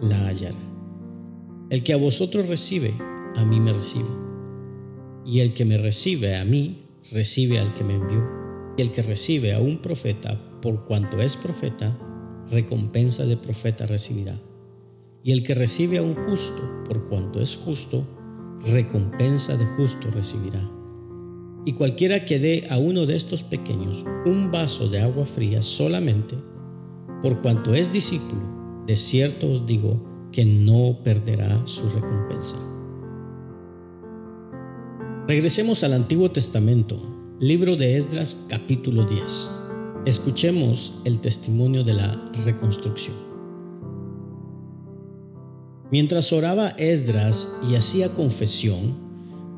la 0.01 0.27
hallará. 0.27 0.57
El 1.69 1.83
que 1.83 1.93
a 1.93 1.97
vosotros 1.97 2.47
recibe, 2.47 2.93
a 3.35 3.45
mí 3.45 3.59
me 3.59 3.73
recibe. 3.73 4.07
Y 5.25 5.39
el 5.39 5.53
que 5.53 5.65
me 5.65 5.77
recibe 5.77 6.37
a 6.37 6.45
mí, 6.45 6.85
recibe 7.11 7.59
al 7.59 7.73
que 7.73 7.83
me 7.83 7.95
envió. 7.95 8.27
Y 8.77 8.81
el 8.81 8.91
que 8.91 9.01
recibe 9.01 9.53
a 9.53 9.59
un 9.59 9.81
profeta, 9.81 10.39
por 10.61 10.85
cuanto 10.85 11.19
es 11.21 11.37
profeta, 11.37 11.97
recompensa 12.51 13.25
de 13.25 13.37
profeta 13.37 13.85
recibirá. 13.85 14.39
Y 15.23 15.31
el 15.31 15.43
que 15.43 15.53
recibe 15.53 15.97
a 15.97 16.03
un 16.03 16.15
justo, 16.15 16.83
por 16.85 17.05
cuanto 17.05 17.41
es 17.41 17.55
justo, 17.57 18.07
recompensa 18.65 19.57
de 19.57 19.65
justo 19.65 20.09
recibirá. 20.11 20.61
Y 21.65 21.73
cualquiera 21.73 22.25
que 22.25 22.39
dé 22.39 22.67
a 22.69 22.77
uno 22.77 23.05
de 23.05 23.15
estos 23.15 23.43
pequeños 23.43 24.05
un 24.25 24.49
vaso 24.49 24.87
de 24.87 25.01
agua 25.01 25.25
fría 25.25 25.61
solamente, 25.61 26.35
por 27.21 27.41
cuanto 27.41 27.73
es 27.73 27.91
discípulo, 27.91 28.41
de 28.87 28.95
cierto 28.95 29.51
os 29.51 29.65
digo 29.65 30.29
que 30.31 30.45
no 30.45 30.99
perderá 31.03 31.65
su 31.67 31.89
recompensa. 31.89 32.68
Regresemos 35.29 35.83
al 35.83 35.93
Antiguo 35.93 36.31
Testamento, 36.31 36.99
libro 37.39 37.75
de 37.75 37.97
Esdras 37.97 38.47
capítulo 38.49 39.03
10. 39.03 39.51
Escuchemos 40.07 40.93
el 41.05 41.19
testimonio 41.19 41.83
de 41.83 41.93
la 41.93 42.31
reconstrucción. 42.45 43.15
Mientras 45.91 46.33
oraba 46.33 46.69
Esdras 46.69 47.47
y 47.69 47.75
hacía 47.75 48.09
confesión, 48.15 48.97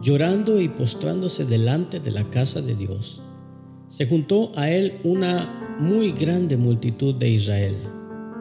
llorando 0.01 0.59
y 0.59 0.67
postrándose 0.67 1.45
delante 1.45 2.01
de 2.01 2.11
la 2.11 2.29
casa 2.29 2.61
de 2.61 2.75
Dios, 2.75 3.21
se 3.87 4.05
juntó 4.05 4.51
a 4.57 4.69
él 4.69 4.99
una 5.05 5.77
muy 5.79 6.11
grande 6.11 6.57
multitud 6.57 7.15
de 7.15 7.29
Israel, 7.29 7.77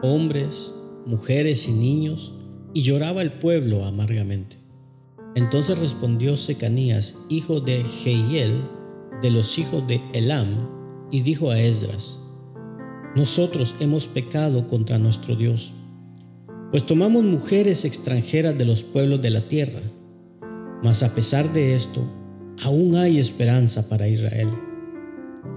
hombres, 0.03 0.75
mujeres 1.05 1.69
y 1.69 1.71
niños, 1.71 2.33
y 2.73 2.81
lloraba 2.81 3.21
el 3.21 3.31
pueblo 3.31 3.85
amargamente. 3.85 4.60
Entonces 5.35 5.79
respondió 5.79 6.37
Secanías, 6.37 7.17
hijo 7.29 7.59
de 7.59 7.83
Jehiel, 7.83 8.61
de 9.21 9.31
los 9.31 9.57
hijos 9.57 9.87
de 9.87 10.01
Elam, 10.13 10.69
y 11.11 11.21
dijo 11.21 11.51
a 11.51 11.59
Esdras, 11.59 12.19
Nosotros 13.15 13.75
hemos 13.79 14.07
pecado 14.07 14.67
contra 14.67 14.97
nuestro 14.97 15.35
Dios, 15.35 15.73
pues 16.71 16.85
tomamos 16.85 17.23
mujeres 17.23 17.85
extranjeras 17.85 18.57
de 18.57 18.65
los 18.65 18.83
pueblos 18.83 19.21
de 19.21 19.29
la 19.29 19.41
tierra, 19.41 19.81
mas 20.83 21.03
a 21.03 21.13
pesar 21.13 21.51
de 21.53 21.75
esto, 21.75 22.01
aún 22.63 22.95
hay 22.95 23.19
esperanza 23.19 23.89
para 23.89 24.07
Israel. 24.07 24.49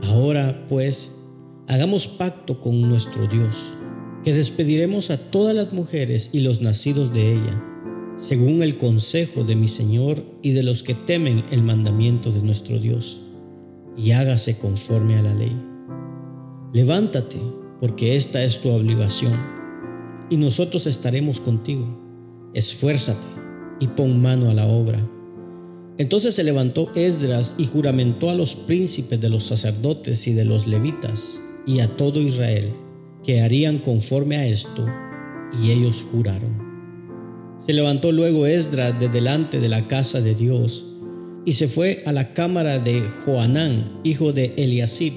Ahora, 0.03 0.67
pues, 0.69 1.25
Hagamos 1.67 2.09
pacto 2.09 2.61
con 2.61 2.83
nuestro 2.83 3.27
Dios, 3.27 3.73
que 4.23 4.35
despediremos 4.35 5.11
a 5.11 5.17
todas 5.17 5.57
las 5.57 5.73
mujeres 5.73 6.29
y 6.31 6.41
los 6.41 6.61
nacidos 6.61 7.15
de 7.15 7.33
ella, 7.33 7.65
según 8.17 8.63
el 8.63 8.79
consejo 8.79 9.45
de 9.45 9.57
mi 9.57 9.69
Señor 9.69 10.25
y 10.43 10.53
de 10.53 10.63
los 10.63 10.83
que 10.83 10.95
temen 10.95 11.45
el 11.51 11.63
mandamiento 11.63 12.31
de 12.31 12.43
nuestro 12.43 12.79
Dios, 12.79 13.21
y 13.97 14.13
hágase 14.13 14.59
conforme 14.59 15.17
a 15.17 15.23
la 15.23 15.35
ley. 15.35 15.57
Levántate, 16.73 17.39
porque 17.81 18.17
esta 18.17 18.43
es 18.43 18.61
tu 18.61 18.71
obligación, 18.71 19.35
y 20.31 20.37
nosotros 20.37 20.87
estaremos 20.87 21.41
contigo. 21.41 21.87
Esfuérzate 22.55 23.27
y 23.81 23.89
pon 23.89 24.21
mano 24.23 24.51
a 24.51 24.55
la 24.55 24.67
obra. 24.67 25.01
Entonces 25.99 26.35
se 26.35 26.45
levantó 26.45 26.91
Esdras 26.95 27.55
y 27.59 27.67
juramentó 27.67 28.31
a 28.31 28.35
los 28.35 28.57
príncipes 28.57 29.21
de 29.21 29.29
los 29.29 29.45
sacerdotes 29.45 30.27
y 30.27 30.33
de 30.33 30.45
los 30.45 30.67
levitas 30.67 31.41
y 31.67 31.81
a 31.81 31.97
todo 31.97 32.21
Israel 32.21 32.73
que 33.23 33.41
harían 33.41 33.79
conforme 33.79 34.37
a 34.37 34.47
esto, 34.47 34.87
y 35.63 35.71
ellos 35.71 36.07
juraron. 36.11 36.64
Se 37.59 37.73
levantó 37.73 38.13
luego 38.13 38.47
Esdras 38.47 38.99
de 38.99 39.09
delante 39.09 39.61
de 39.61 39.69
la 39.69 39.87
casa 39.89 40.21
de 40.21 40.35
Dios 40.35 40.85
y 41.45 41.53
se 41.53 41.69
fue 41.69 42.03
a 42.07 42.13
la 42.13 42.33
cámara 42.33 42.79
de 42.79 43.03
Joanán, 43.03 44.01
hijo 44.05 44.33
de 44.33 44.55
Eliasib. 44.57 45.13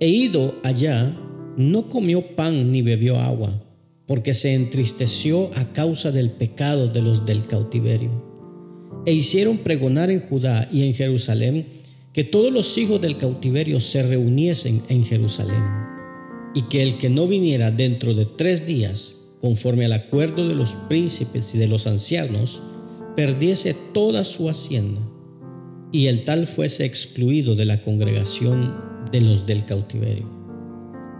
E 0.00 0.08
ido 0.08 0.54
allá, 0.62 1.16
no 1.56 1.88
comió 1.88 2.36
pan 2.36 2.72
ni 2.72 2.82
bebió 2.82 3.18
agua, 3.18 3.62
porque 4.06 4.32
se 4.32 4.54
entristeció 4.54 5.50
a 5.54 5.72
causa 5.72 6.12
del 6.12 6.30
pecado 6.30 6.88
de 6.88 7.02
los 7.02 7.26
del 7.26 7.46
cautiverio. 7.46 8.10
E 9.06 9.12
hicieron 9.12 9.58
pregonar 9.58 10.10
en 10.10 10.20
Judá 10.20 10.68
y 10.72 10.82
en 10.82 10.94
Jerusalén 10.94 11.66
que 12.12 12.24
todos 12.24 12.52
los 12.52 12.76
hijos 12.78 13.00
del 13.00 13.16
cautiverio 13.16 13.80
se 13.80 14.02
reuniesen 14.02 14.82
en 14.88 15.04
Jerusalén. 15.04 15.62
y 16.54 16.62
que 16.62 16.82
el 16.82 16.96
que 16.96 17.10
no 17.10 17.26
viniera 17.26 17.70
dentro 17.70 18.14
de 18.14 18.24
tres 18.24 18.66
días, 18.66 19.17
conforme 19.40 19.84
al 19.84 19.92
acuerdo 19.92 20.46
de 20.48 20.54
los 20.54 20.72
príncipes 20.88 21.54
y 21.54 21.58
de 21.58 21.68
los 21.68 21.86
ancianos, 21.86 22.62
perdiese 23.16 23.74
toda 23.92 24.24
su 24.24 24.48
hacienda, 24.48 25.00
y 25.92 26.06
el 26.06 26.24
tal 26.24 26.46
fuese 26.46 26.84
excluido 26.84 27.54
de 27.54 27.64
la 27.64 27.80
congregación 27.80 28.74
de 29.10 29.20
los 29.20 29.46
del 29.46 29.64
cautiverio. 29.64 30.28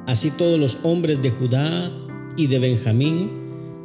Así 0.06 0.30
todos 0.30 0.58
los 0.58 0.78
hombres 0.84 1.20
de 1.22 1.30
Judá 1.30 1.92
y 2.36 2.46
de 2.46 2.58
Benjamín 2.58 3.30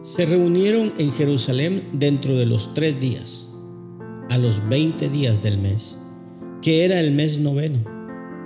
se 0.04 0.26
reunieron 0.26 0.94
en 0.98 1.12
Jerusalén 1.12 1.84
dentro 1.94 2.36
de 2.36 2.46
los 2.46 2.74
tres 2.74 3.00
días, 3.00 3.50
a 4.30 4.38
los 4.38 4.68
veinte 4.68 5.10
días 5.10 5.42
del 5.42 5.58
mes, 5.58 5.98
que 6.62 6.86
era 6.86 7.00
el 7.00 7.12
mes 7.12 7.40
noveno, 7.40 7.84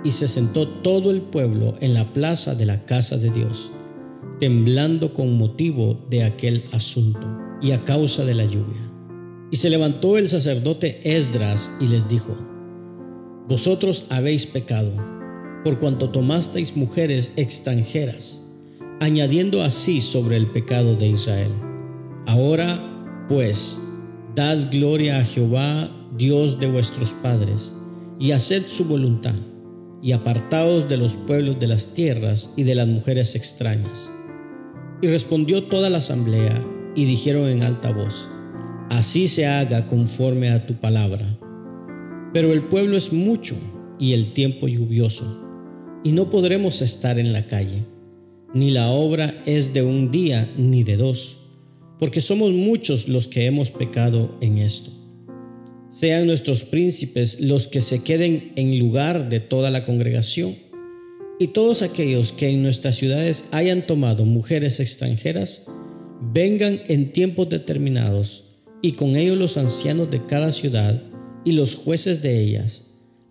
y 0.04 0.12
se 0.12 0.28
sentó 0.28 0.68
todo 0.68 1.10
el 1.10 1.22
pueblo 1.22 1.74
en 1.80 1.94
la 1.94 2.12
plaza 2.12 2.54
de 2.54 2.66
la 2.66 2.84
casa 2.84 3.16
de 3.16 3.30
Dios, 3.30 3.72
temblando 4.38 5.12
con 5.12 5.36
motivo 5.36 6.06
de 6.10 6.24
aquel 6.24 6.64
asunto 6.72 7.26
y 7.60 7.72
a 7.72 7.84
causa 7.84 8.24
de 8.24 8.34
la 8.34 8.44
lluvia. 8.44 8.90
Y 9.50 9.56
se 9.56 9.70
levantó 9.70 10.18
el 10.18 10.28
sacerdote 10.28 11.00
Esdras 11.16 11.70
y 11.80 11.86
les 11.86 12.08
dijo, 12.08 12.36
Vosotros 13.48 14.04
habéis 14.10 14.46
pecado, 14.46 14.92
por 15.64 15.78
cuanto 15.78 16.10
tomasteis 16.10 16.76
mujeres 16.76 17.32
extranjeras 17.36 18.42
añadiendo 19.00 19.62
así 19.62 20.00
sobre 20.00 20.36
el 20.36 20.48
pecado 20.48 20.96
de 20.96 21.08
Israel. 21.08 21.52
Ahora, 22.26 23.26
pues, 23.28 23.80
dad 24.34 24.70
gloria 24.70 25.20
a 25.20 25.24
Jehová, 25.24 25.90
Dios 26.16 26.58
de 26.58 26.66
vuestros 26.66 27.12
padres, 27.22 27.74
y 28.18 28.32
haced 28.32 28.66
su 28.66 28.84
voluntad, 28.86 29.34
y 30.02 30.12
apartaos 30.12 30.88
de 30.88 30.96
los 30.96 31.16
pueblos 31.16 31.58
de 31.58 31.68
las 31.68 31.94
tierras 31.94 32.52
y 32.56 32.64
de 32.64 32.74
las 32.74 32.88
mujeres 32.88 33.34
extrañas. 33.34 34.10
Y 35.00 35.06
respondió 35.06 35.64
toda 35.64 35.90
la 35.90 35.98
asamblea, 35.98 36.60
y 36.94 37.04
dijeron 37.04 37.48
en 37.48 37.62
alta 37.62 37.92
voz, 37.92 38.28
Así 38.90 39.28
se 39.28 39.46
haga 39.46 39.86
conforme 39.86 40.50
a 40.50 40.66
tu 40.66 40.74
palabra. 40.74 41.38
Pero 42.32 42.52
el 42.52 42.64
pueblo 42.64 42.96
es 42.96 43.12
mucho 43.12 43.56
y 43.98 44.12
el 44.12 44.32
tiempo 44.32 44.66
lluvioso, 44.68 45.44
y 46.04 46.12
no 46.12 46.30
podremos 46.30 46.82
estar 46.82 47.18
en 47.18 47.32
la 47.32 47.46
calle 47.46 47.84
ni 48.54 48.70
la 48.70 48.90
obra 48.90 49.34
es 49.44 49.74
de 49.74 49.82
un 49.82 50.10
día 50.10 50.50
ni 50.56 50.82
de 50.82 50.96
dos, 50.96 51.36
porque 51.98 52.20
somos 52.20 52.52
muchos 52.52 53.08
los 53.08 53.28
que 53.28 53.44
hemos 53.44 53.70
pecado 53.70 54.36
en 54.40 54.58
esto. 54.58 54.90
Sean 55.90 56.26
nuestros 56.26 56.64
príncipes 56.64 57.40
los 57.40 57.68
que 57.68 57.80
se 57.80 58.02
queden 58.02 58.52
en 58.56 58.78
lugar 58.78 59.28
de 59.28 59.40
toda 59.40 59.70
la 59.70 59.84
congregación, 59.84 60.56
y 61.38 61.48
todos 61.48 61.82
aquellos 61.82 62.32
que 62.32 62.48
en 62.48 62.62
nuestras 62.62 62.96
ciudades 62.96 63.46
hayan 63.52 63.86
tomado 63.86 64.24
mujeres 64.24 64.80
extranjeras, 64.80 65.66
vengan 66.20 66.80
en 66.88 67.12
tiempos 67.12 67.48
determinados, 67.48 68.44
y 68.82 68.92
con 68.92 69.16
ellos 69.16 69.36
los 69.36 69.56
ancianos 69.56 70.10
de 70.10 70.24
cada 70.26 70.52
ciudad 70.52 71.02
y 71.44 71.52
los 71.52 71.76
jueces 71.76 72.22
de 72.22 72.40
ellas, 72.40 72.84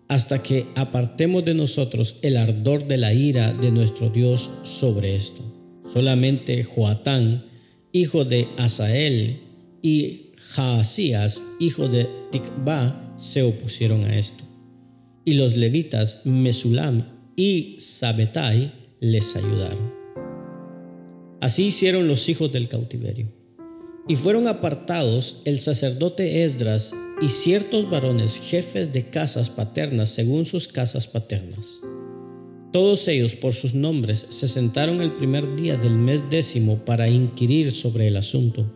hasta 0.08 0.42
que 0.42 0.66
apartemos 0.74 1.44
de 1.44 1.54
nosotros 1.54 2.16
el 2.22 2.38
ardor 2.38 2.88
de 2.88 2.96
la 2.96 3.12
ira 3.12 3.52
de 3.52 3.70
nuestro 3.70 4.08
Dios 4.08 4.50
sobre 4.62 5.14
esto. 5.14 5.42
Solamente 5.92 6.62
Joatán, 6.62 7.44
hijo 7.92 8.24
de 8.24 8.48
Asael, 8.56 9.40
y 9.82 10.32
Jaasías, 10.36 11.42
hijo 11.60 11.88
de 11.88 12.08
Tikba, 12.32 13.14
se 13.16 13.42
opusieron 13.42 14.04
a 14.04 14.18
esto. 14.18 14.44
Y 15.24 15.34
los 15.34 15.56
levitas 15.56 16.22
Mesulam 16.24 17.17
y 17.38 17.76
Sabetai 17.78 18.72
les 18.98 19.36
ayudaron. 19.36 19.94
Así 21.40 21.66
hicieron 21.66 22.08
los 22.08 22.28
hijos 22.28 22.50
del 22.50 22.66
cautiverio. 22.66 23.28
Y 24.08 24.16
fueron 24.16 24.48
apartados 24.48 25.42
el 25.44 25.60
sacerdote 25.60 26.42
Esdras 26.42 26.92
y 27.22 27.28
ciertos 27.28 27.88
varones 27.88 28.40
jefes 28.40 28.92
de 28.92 29.04
casas 29.04 29.50
paternas 29.50 30.08
según 30.08 30.46
sus 30.46 30.66
casas 30.66 31.06
paternas. 31.06 31.80
Todos 32.72 33.06
ellos 33.06 33.36
por 33.36 33.52
sus 33.52 33.72
nombres 33.72 34.26
se 34.30 34.48
sentaron 34.48 35.00
el 35.00 35.14
primer 35.14 35.54
día 35.54 35.76
del 35.76 35.96
mes 35.96 36.28
décimo 36.28 36.84
para 36.84 37.08
inquirir 37.08 37.70
sobre 37.70 38.08
el 38.08 38.16
asunto 38.16 38.68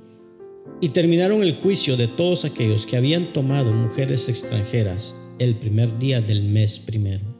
y 0.80 0.90
terminaron 0.90 1.42
el 1.42 1.52
juicio 1.52 1.96
de 1.96 2.06
todos 2.06 2.44
aquellos 2.44 2.86
que 2.86 2.96
habían 2.96 3.32
tomado 3.32 3.72
mujeres 3.72 4.28
extranjeras 4.28 5.16
el 5.40 5.56
primer 5.56 5.98
día 5.98 6.20
del 6.20 6.44
mes 6.44 6.78
primero. 6.78 7.31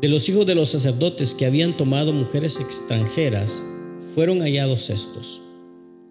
De 0.00 0.08
los 0.08 0.28
hijos 0.28 0.46
de 0.46 0.54
los 0.54 0.70
sacerdotes 0.70 1.34
que 1.34 1.46
habían 1.46 1.76
tomado 1.76 2.12
mujeres 2.12 2.60
extranjeras 2.60 3.62
fueron 4.14 4.40
hallados 4.40 4.90
estos 4.90 5.40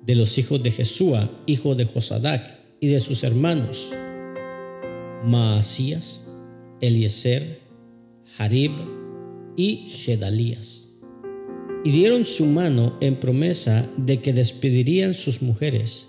de 0.06 0.16
los 0.16 0.38
hijos 0.38 0.62
de 0.62 0.72
Jesúa, 0.72 1.32
hijo 1.46 1.76
de 1.76 1.86
Josadac, 1.86 2.60
y 2.80 2.88
de 2.88 3.00
sus 3.00 3.24
hermanos, 3.24 3.92
Maasías, 5.26 6.28
Eliezer, 6.82 7.62
Harib 8.38 8.74
y 9.56 9.88
Gedalías. 9.90 11.00
Y 11.84 11.92
dieron 11.92 12.26
su 12.26 12.46
mano 12.46 12.98
en 13.02 13.16
promesa 13.16 13.90
de 13.98 14.22
que 14.22 14.34
despedirían 14.34 15.14
sus 15.14 15.42
mujeres, 15.42 16.08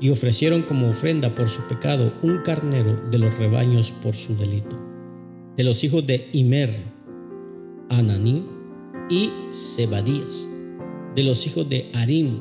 y 0.00 0.10
ofrecieron 0.10 0.62
como 0.62 0.88
ofrenda 0.88 1.34
por 1.34 1.48
su 1.48 1.66
pecado 1.68 2.14
un 2.22 2.38
carnero 2.42 3.08
de 3.10 3.18
los 3.18 3.36
rebaños 3.38 3.92
por 3.92 4.14
su 4.14 4.36
delito. 4.36 4.78
De 5.56 5.64
los 5.64 5.82
hijos 5.82 6.06
de 6.06 6.28
Imer, 6.32 6.97
Ananí 7.88 8.44
y 9.10 9.30
Zebadías. 9.52 10.48
De 11.14 11.22
los 11.22 11.46
hijos 11.46 11.68
de 11.68 11.90
Arim, 11.94 12.40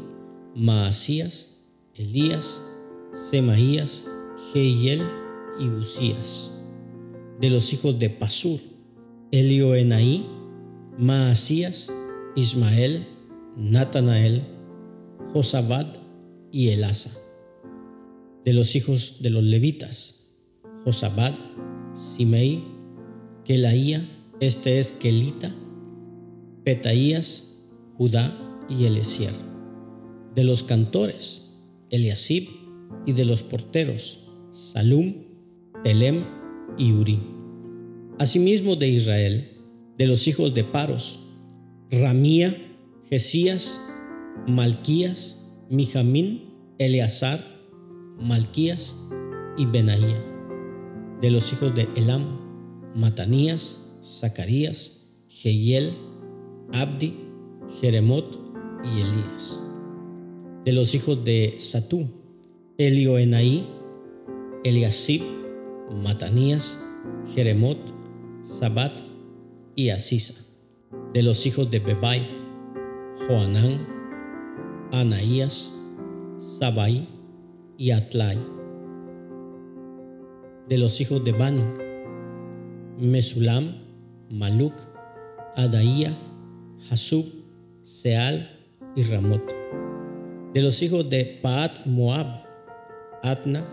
Maasías, 0.56 1.62
Elías, 1.96 2.62
Semaías, 3.12 4.06
Jehiel 4.54 5.04
y 5.60 5.70
Usías. 5.70 6.66
De 7.40 7.50
los 7.50 7.74
hijos 7.74 7.98
de 8.00 8.10
Pasur, 8.10 8.60
Elioenaí, 9.32 10.26
Maasías, 10.98 11.92
Ismael, 12.36 13.08
Natanael, 13.56 14.44
Josabad 15.34 15.88
y 16.52 16.70
Elasa. 16.70 17.12
De 18.46 18.54
los 18.54 18.76
hijos 18.76 19.22
de 19.22 19.30
los 19.30 19.44
levitas, 19.44 20.36
Josabad, 20.84 21.34
Simei, 21.94 22.64
Kelaía, 23.44 24.17
este 24.40 24.80
es 24.80 24.92
Kelita, 24.92 25.54
Petaías, 26.64 27.60
Judá 27.98 28.38
y 28.70 28.86
Elesier 28.86 29.34
de 30.38 30.44
los 30.44 30.62
cantores, 30.62 31.64
Eliasib, 31.90 32.48
y 33.08 33.14
de 33.14 33.26
los 33.26 33.42
porteros, 33.42 34.30
Salum, 34.52 35.16
Telem 35.84 36.26
y 36.78 36.92
Uri. 36.92 37.20
Asimismo 38.20 38.76
de 38.76 38.88
Israel, 38.88 39.58
de 39.98 40.06
los 40.06 40.28
hijos 40.28 40.54
de 40.54 40.64
Paros, 40.64 41.22
Ramía, 41.90 42.56
Jesías, 43.10 43.82
Malquías, 44.46 45.56
Mijamín, 45.72 46.54
Eleazar, 46.78 47.44
Malquías 48.20 48.96
y 49.58 49.66
Benaía. 49.66 50.24
De 51.20 51.32
los 51.32 51.52
hijos 51.52 51.74
de 51.74 51.90
Elam, 51.96 52.40
Matanías, 52.94 53.87
Zacarías, 54.04 55.12
Jehiel, 55.28 55.94
Abdi, 56.74 57.16
Jeremot 57.80 58.40
y 58.84 59.02
Elías 59.02 59.64
de 60.68 60.74
los 60.74 60.94
hijos 60.96 61.24
de 61.24 61.56
Satú, 61.60 62.10
Elioenaí, 62.78 63.66
Eliasib, 64.66 65.22
Matanías, 66.04 66.78
Jeremot, 67.34 67.78
Sabat 68.42 69.00
y 69.76 69.92
Asisa. 69.92 70.34
De 71.14 71.24
los 71.24 71.46
hijos 71.46 71.72
de 71.72 71.80
Bebai, 71.80 72.28
Joanán, 73.16 73.88
Anaías, 74.92 75.74
Sabai 76.36 77.08
y 77.78 77.92
Atlai. 77.92 78.38
De 80.68 80.78
los 80.78 81.00
hijos 81.00 81.24
de 81.24 81.32
Bani, 81.32 81.64
Mesulam, 83.00 83.87
Maluk, 84.30 84.74
Adaía, 85.56 86.14
Hasub, 86.90 87.26
Seal 87.82 88.50
y 88.96 89.04
Ramot 89.04 89.58
de 90.58 90.64
los 90.64 90.82
hijos 90.82 91.08
de 91.08 91.24
Paat 91.24 91.86
Moab, 91.86 92.44
Atna, 93.22 93.64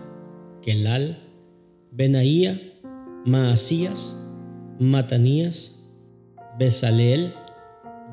Kelal, 0.61 1.17
Benaía, 1.91 2.61
Maasías, 3.25 4.15
Matanías, 4.79 5.89
Besaleel, 6.59 7.33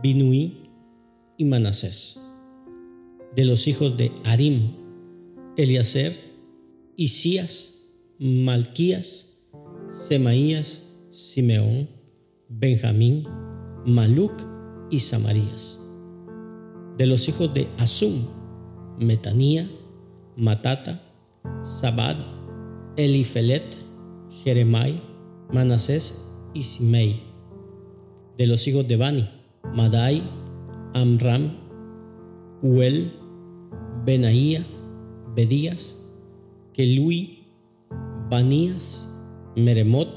Binuí 0.02 0.70
y 1.36 1.44
Manasés. 1.44 2.18
De 3.36 3.44
los 3.44 3.68
hijos 3.68 3.94
de 3.98 4.10
Arim, 4.24 4.74
Eliaser, 5.58 6.18
Isías, 6.96 7.90
Malquías, 8.18 9.44
Semaías, 9.90 10.96
Simeón, 11.10 11.90
Benjamín, 12.54 13.26
Maluc 13.86 14.32
y 14.90 15.00
Samarías. 15.00 15.80
De 16.98 17.06
los 17.06 17.26
hijos 17.28 17.52
de 17.54 17.66
Asum, 17.78 18.26
Metanía, 18.98 19.66
Matata, 20.36 21.02
Sabad, 21.62 22.16
Elifelet, 22.96 23.64
Jeremai, 24.30 25.02
Manasés 25.50 26.30
y 26.52 26.62
Simei. 26.64 27.22
De 28.36 28.46
los 28.46 28.68
hijos 28.68 28.86
de 28.86 28.96
Bani, 28.96 29.28
Madai, 29.74 30.22
Amram, 30.92 31.56
Uel, 32.62 33.12
Benaía, 34.04 34.62
Bedías, 35.34 35.96
Kelui, 36.74 37.46
Banías, 38.28 39.08
Meremot, 39.56 40.08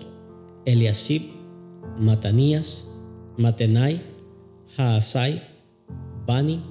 Eliasib, 0.66 1.35
Matanías, 2.00 2.88
Matenai, 3.38 4.02
Haasai, 4.78 5.42
Bani, 6.26 6.64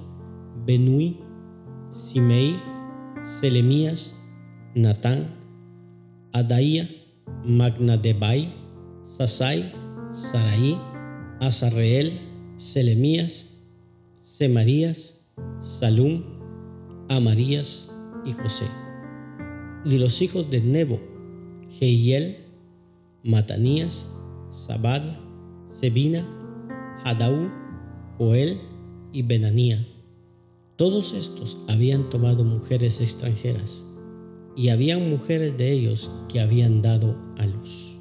Benui, 0.65 1.17
Simei, 1.89 2.59
Selemías, 3.23 4.15
Natán, 4.75 5.27
Adaía, 6.31 6.89
Magnadebai, 7.43 8.53
Sasai, 9.03 9.71
Sarai, 10.11 10.77
Azarreel, 11.39 12.13
Selemías, 12.57 13.65
Semarías, 14.17 15.31
Salum, 15.61 16.23
Amarías 17.09 17.91
y 18.25 18.31
José. 18.31 18.65
Y 19.85 19.97
los 19.97 20.21
hijos 20.21 20.49
de 20.49 20.61
Nebo, 20.61 20.99
Jehiel, 21.69 22.37
Matanías, 23.23 24.11
Sabad, 24.55 25.03
Sebina, 25.67 26.25
Hadaú, 27.03 27.51
Joel 28.17 28.61
y 29.11 29.21
Benanía. 29.21 29.85
Todos 30.77 31.13
estos 31.13 31.57
habían 31.67 32.09
tomado 32.09 32.45
mujeres 32.45 33.01
extranjeras 33.01 33.85
y 34.55 34.69
habían 34.69 35.09
mujeres 35.09 35.57
de 35.57 35.73
ellos 35.73 36.09
que 36.29 36.39
habían 36.39 36.81
dado 36.81 37.17
a 37.37 37.45
luz. 37.45 37.99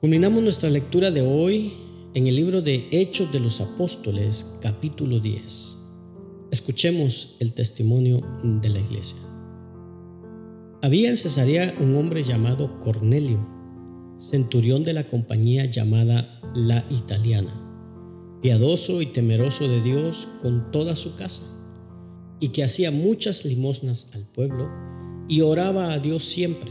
Culminamos 0.00 0.44
nuestra 0.44 0.70
lectura 0.70 1.10
de 1.10 1.22
hoy 1.22 1.72
en 2.14 2.28
el 2.28 2.36
libro 2.36 2.62
de 2.62 2.86
Hechos 2.92 3.32
de 3.32 3.40
los 3.40 3.60
Apóstoles, 3.60 4.58
capítulo 4.62 5.18
10. 5.18 5.76
Escuchemos 6.52 7.36
el 7.40 7.52
testimonio 7.52 8.20
de 8.44 8.68
la 8.68 8.78
iglesia. 8.78 9.18
Había 10.82 11.08
en 11.08 11.16
Cesarea 11.16 11.74
un 11.80 11.96
hombre 11.96 12.22
llamado 12.22 12.78
Cornelio, 12.78 13.61
centurión 14.22 14.84
de 14.84 14.92
la 14.92 15.08
compañía 15.08 15.64
llamada 15.64 16.40
La 16.54 16.86
Italiana, 16.90 17.52
piadoso 18.40 19.02
y 19.02 19.06
temeroso 19.06 19.66
de 19.66 19.80
Dios 19.82 20.28
con 20.40 20.70
toda 20.70 20.94
su 20.94 21.16
casa 21.16 21.42
y 22.38 22.50
que 22.50 22.62
hacía 22.62 22.92
muchas 22.92 23.44
limosnas 23.44 24.08
al 24.14 24.24
pueblo 24.24 24.70
y 25.28 25.40
oraba 25.40 25.92
a 25.92 25.98
Dios 25.98 26.24
siempre. 26.24 26.70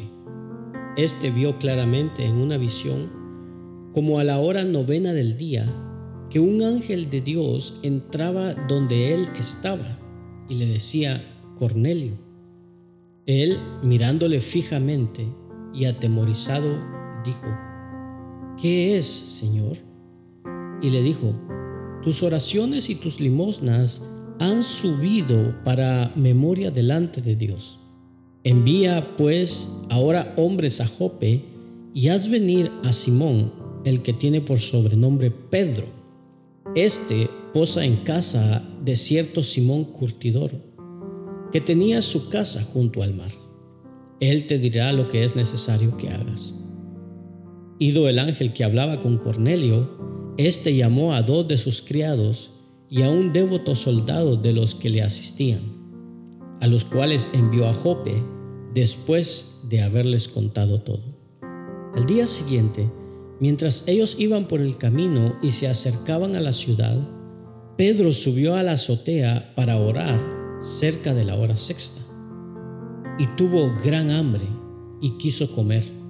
Este 0.96 1.30
vio 1.30 1.60
claramente 1.60 2.26
en 2.26 2.36
una 2.36 2.58
visión, 2.58 3.12
como 3.94 4.20
a 4.20 4.24
la 4.24 4.40
hora 4.40 4.64
novena 4.64 5.12
del 5.12 5.38
día, 5.38 5.66
que 6.30 6.40
un 6.40 6.62
ángel 6.62 7.10
de 7.10 7.20
Dios 7.20 7.80
entraba 7.84 8.54
donde 8.54 9.14
él 9.14 9.28
estaba 9.38 10.00
y 10.48 10.56
le 10.56 10.68
decía, 10.68 11.22
Cornelio. 11.58 12.14
Él, 13.26 13.60
mirándole 13.84 14.40
fijamente 14.40 15.28
y 15.74 15.86
atemorizado, 15.86 17.01
dijo, 17.24 17.48
¿qué 18.62 18.98
es, 18.98 19.06
Señor? 19.06 19.78
Y 20.82 20.90
le 20.90 21.02
dijo, 21.02 21.34
tus 22.02 22.24
oraciones 22.24 22.90
y 22.90 22.96
tus 22.96 23.20
limosnas 23.20 24.02
han 24.40 24.64
subido 24.64 25.64
para 25.64 26.12
memoria 26.16 26.72
delante 26.72 27.22
de 27.22 27.36
Dios. 27.36 27.80
Envía 28.44 29.16
pues 29.18 29.84
ahora 29.90 30.34
hombres 30.36 30.82
a 30.82 30.88
Jope 30.88 31.46
y 31.94 32.08
haz 32.08 32.30
venir 32.30 32.72
a 32.84 32.92
Simón, 32.92 33.54
el 33.86 34.02
que 34.02 34.14
tiene 34.14 34.42
por 34.42 34.60
sobrenombre 34.60 35.30
Pedro. 35.30 35.86
Este 36.76 37.30
posa 37.54 37.86
en 37.86 37.98
casa 37.98 38.68
de 38.84 38.96
cierto 38.96 39.44
Simón 39.44 39.86
curtidor, 39.86 40.52
que 41.52 41.62
tenía 41.62 42.02
su 42.02 42.30
casa 42.30 42.64
junto 42.64 43.04
al 43.04 43.14
mar. 43.14 43.32
Él 44.20 44.48
te 44.48 44.58
dirá 44.58 44.92
lo 44.94 45.08
que 45.08 45.24
es 45.24 45.36
necesario 45.36 45.98
que 45.98 46.10
hagas. 46.10 46.56
Ido 47.82 48.08
el 48.08 48.20
ángel 48.20 48.54
que 48.54 48.64
hablaba 48.64 49.00
con 49.00 49.18
Cornelio, 49.18 49.90
éste 50.38 50.76
llamó 50.76 51.16
a 51.16 51.24
dos 51.24 51.48
de 51.48 51.58
sus 51.58 51.82
criados 51.82 52.52
y 52.88 53.02
a 53.02 53.10
un 53.10 53.34
devoto 53.34 53.74
soldado 53.76 54.36
de 54.36 54.54
los 54.54 54.76
que 54.76 54.92
le 54.92 55.02
asistían, 55.02 55.62
a 56.60 56.68
los 56.68 56.86
cuales 56.86 57.28
envió 57.34 57.68
a 57.68 57.74
Jope 57.74 58.14
después 58.76 59.62
de 59.68 59.82
haberles 59.82 60.28
contado 60.28 60.82
todo. 60.82 61.02
Al 61.96 62.06
día 62.06 62.28
siguiente, 62.28 62.88
mientras 63.40 63.84
ellos 63.88 64.16
iban 64.20 64.48
por 64.48 64.62
el 64.62 64.78
camino 64.78 65.40
y 65.42 65.50
se 65.50 65.68
acercaban 65.68 66.36
a 66.36 66.40
la 66.40 66.54
ciudad, 66.54 67.00
Pedro 67.80 68.14
subió 68.14 68.54
a 68.54 68.62
la 68.62 68.74
azotea 68.74 69.56
para 69.56 69.78
orar 69.78 70.22
cerca 70.62 71.16
de 71.16 71.26
la 71.26 71.36
hora 71.36 71.58
sexta 71.58 72.02
y 73.18 73.26
tuvo 73.36 73.76
gran 73.84 74.12
hambre 74.12 74.46
y 75.02 75.18
quiso 75.18 75.52
comer. 75.52 76.01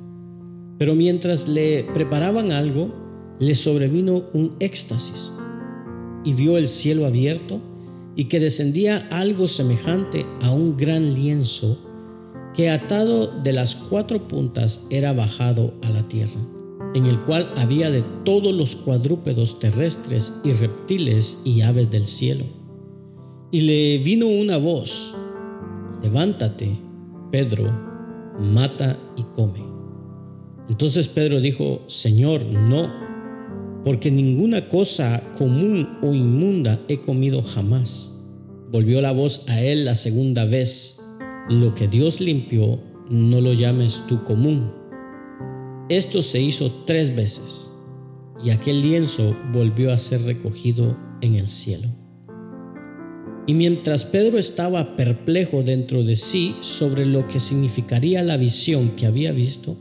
Pero 0.82 0.96
mientras 0.96 1.48
le 1.48 1.84
preparaban 1.94 2.52
algo, 2.52 2.92
le 3.38 3.54
sobrevino 3.54 4.24
un 4.34 4.56
éxtasis 4.60 5.32
y 6.24 6.34
vio 6.34 6.58
el 6.58 6.68
cielo 6.68 7.06
abierto 7.06 7.62
y 8.16 8.24
que 8.24 8.40
descendía 8.40 8.98
algo 9.12 9.46
semejante 9.48 10.26
a 10.42 10.50
un 10.50 10.76
gran 10.78 11.14
lienzo 11.14 11.78
que 12.56 12.72
atado 12.72 13.28
de 13.44 13.54
las 13.54 13.76
cuatro 13.76 14.28
puntas 14.28 14.88
era 14.90 15.14
bajado 15.14 15.76
a 15.84 15.92
la 15.92 16.08
tierra, 16.08 16.42
en 16.96 17.06
el 17.06 17.22
cual 17.22 17.52
había 17.58 17.92
de 17.92 18.04
todos 18.26 18.52
los 18.52 18.76
cuadrúpedos 18.76 19.60
terrestres 19.60 20.34
y 20.44 20.52
reptiles 20.52 21.44
y 21.46 21.62
aves 21.62 21.92
del 21.92 22.08
cielo. 22.08 22.46
Y 23.52 23.62
le 23.62 24.00
vino 24.00 24.26
una 24.26 24.58
voz, 24.58 25.14
levántate, 26.02 26.76
Pedro, 27.30 27.72
mata 28.40 28.98
y 29.16 29.22
come. 29.36 29.71
Entonces 30.72 31.10
Pedro 31.10 31.42
dijo, 31.42 31.84
Señor, 31.88 32.46
no 32.46 33.12
porque 33.84 34.10
ninguna 34.10 34.70
cosa 34.70 35.22
común 35.38 35.98
o 36.02 36.14
inmunda 36.14 36.82
he 36.88 37.02
comido 37.02 37.42
jamás. 37.42 38.24
Volvió 38.72 39.02
la 39.02 39.12
voz 39.12 39.50
a 39.50 39.62
él 39.62 39.84
la 39.84 39.96
segunda 39.96 40.46
vez, 40.46 41.02
lo 41.50 41.76
que 41.76 41.90
Dios 41.90 42.22
limpió, 42.22 42.80
no 43.10 43.42
lo 43.42 43.52
llames 43.52 44.04
tú 44.08 44.24
común. 44.24 44.72
Esto 45.90 46.22
se 46.22 46.40
hizo 46.40 46.72
tres 46.86 47.14
veces, 47.14 47.70
y 48.42 48.52
aquel 48.52 48.82
lienzo 48.82 49.36
volvió 49.52 49.92
a 49.92 49.98
ser 49.98 50.22
recogido 50.22 50.98
en 51.22 51.36
el 51.36 51.48
cielo. 51.48 51.90
Y 53.46 53.56
mientras 53.56 54.06
Pedro 54.06 54.38
estaba 54.38 54.96
perplejo 54.96 55.64
dentro 55.64 56.04
de 56.04 56.16
sí 56.16 56.56
sobre 56.62 57.06
lo 57.06 57.28
que 57.28 57.42
significaría 57.42 58.24
la 58.24 58.38
visión 58.38 58.92
que 58.92 59.08
había 59.08 59.34
visto, 59.34 59.76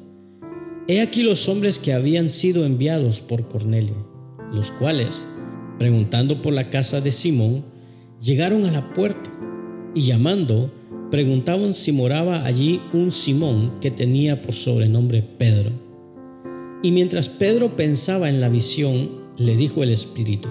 He 0.90 1.00
aquí 1.00 1.22
los 1.22 1.48
hombres 1.48 1.78
que 1.78 1.92
habían 1.92 2.28
sido 2.28 2.66
enviados 2.66 3.20
por 3.20 3.46
Cornelio, 3.46 3.94
los 4.52 4.72
cuales, 4.72 5.24
preguntando 5.78 6.42
por 6.42 6.52
la 6.52 6.68
casa 6.68 7.00
de 7.00 7.12
Simón, 7.12 7.64
llegaron 8.20 8.64
a 8.64 8.72
la 8.72 8.92
puerta 8.92 9.30
y 9.94 10.00
llamando, 10.00 10.72
preguntaban 11.08 11.74
si 11.74 11.92
moraba 11.92 12.44
allí 12.44 12.82
un 12.92 13.12
Simón 13.12 13.78
que 13.80 13.92
tenía 13.92 14.42
por 14.42 14.52
sobrenombre 14.52 15.22
Pedro. 15.22 15.70
Y 16.82 16.90
mientras 16.90 17.28
Pedro 17.28 17.76
pensaba 17.76 18.28
en 18.28 18.40
la 18.40 18.48
visión, 18.48 19.12
le 19.36 19.56
dijo 19.56 19.84
el 19.84 19.90
Espíritu, 19.90 20.48